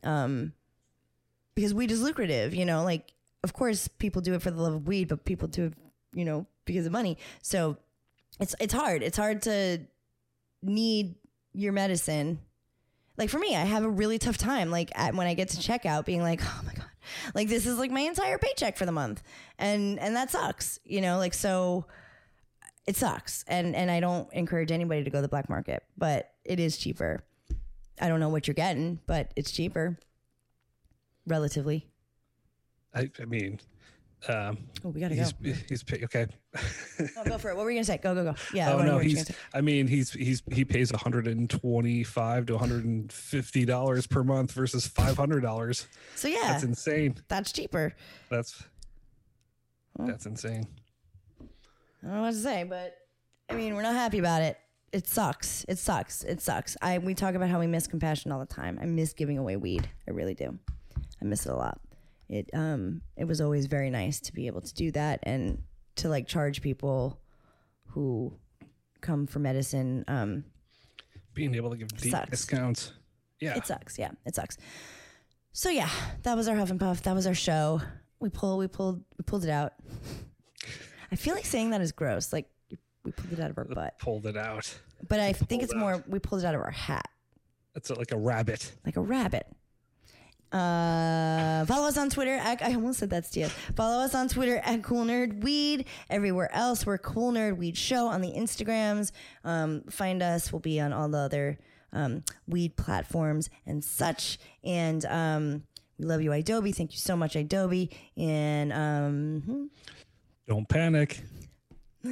[0.04, 0.54] um,
[1.56, 2.56] because weed is lucrative.
[2.56, 3.14] You know, like
[3.44, 5.74] of course people do it for the love of weed, but people do it,
[6.14, 7.18] you know, because of money.
[7.42, 7.78] So
[8.40, 9.04] it's it's hard.
[9.04, 9.80] It's hard to
[10.62, 11.16] need
[11.54, 12.40] your medicine.
[13.18, 14.72] Like for me, I have a really tough time.
[14.72, 16.90] Like at, when I get to checkout, being like, oh my god,
[17.34, 19.24] like this is like my entire paycheck for the month,
[19.58, 20.80] and and that sucks.
[20.86, 21.86] You know, like so,
[22.88, 23.44] it sucks.
[23.48, 26.78] And and I don't encourage anybody to go to the black market, but it is
[26.78, 27.24] cheaper.
[28.02, 30.00] I don't know what you're getting, but it's cheaper,
[31.28, 31.88] relatively.
[32.94, 33.60] I, I mean,
[34.28, 35.54] um, Oh, we gotta he's go.
[35.70, 36.28] he's pay, okay.
[37.18, 37.56] Oh, go for it.
[37.56, 37.98] What were you gonna say?
[37.98, 38.36] Go go go.
[38.54, 38.70] Yeah.
[38.70, 39.32] I oh no, he's.
[39.54, 45.88] I mean, he's he's he pays 125 to 150 dollars per month versus 500 dollars.
[46.16, 47.16] So yeah, That's insane.
[47.28, 47.96] that's cheaper.
[48.30, 48.64] That's
[49.98, 50.08] Well.
[50.08, 50.68] that's insane.
[51.42, 52.96] I don't know what to say, but
[53.50, 54.58] I mean, we're not happy about it.
[54.92, 55.66] It sucks.
[55.68, 56.24] It sucks.
[56.24, 56.78] It sucks.
[56.82, 58.78] I we talk about how we miss compassion all the time.
[58.82, 59.90] I miss giving away weed.
[60.08, 60.58] I really do.
[61.22, 61.80] I miss it a lot.
[62.34, 65.62] It um it was always very nice to be able to do that and
[65.98, 67.20] to like charge people
[67.90, 68.34] who
[69.02, 70.04] come for medicine.
[70.08, 70.44] Um
[71.36, 72.30] Being able to give deep Sucks.
[72.32, 72.94] discounts.
[73.40, 73.56] Yeah.
[73.58, 74.00] it sucks.
[74.00, 74.58] Yeah, it sucks.
[75.52, 75.90] So yeah,
[76.24, 77.04] that was our huff and puff.
[77.04, 77.82] That was our show.
[78.20, 79.74] We pulled we pulled we pulled it out.
[81.12, 82.34] I feel like saying that is gross.
[82.34, 82.50] Like
[83.04, 84.00] we pulled it out of our butt.
[84.00, 84.74] Pulled it out.
[85.08, 85.80] But I think it's out.
[85.80, 87.08] more we pulled it out of our hat,
[87.76, 88.72] It's like a rabbit.
[88.86, 89.46] like a rabbit.
[90.54, 92.36] Uh, follow us on Twitter.
[92.36, 93.52] At, I almost said that's Diaz.
[93.76, 95.86] Follow us on Twitter at Cool Nerd Weed.
[96.12, 99.12] Everywhere else, we're Cool Nerd Weed Show on the Instagrams.
[99.44, 100.54] Um, find us.
[100.54, 101.58] We'll be on all the other
[101.92, 104.38] um, weed platforms and such.
[104.64, 105.64] And um,
[105.98, 106.72] we love you, Adobe.
[106.72, 107.90] Thank you so much, Adobe.
[108.16, 109.66] And um, hmm.
[110.48, 111.22] Don't panic.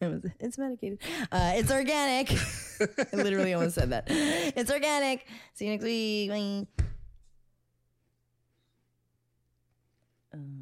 [0.00, 1.00] It's medicated.
[1.32, 2.30] Uh, it's organic.
[3.12, 4.04] I literally almost said that.
[4.08, 5.26] It's organic.
[5.54, 6.30] See you next week.
[6.30, 6.84] Bye.
[10.38, 10.58] uh,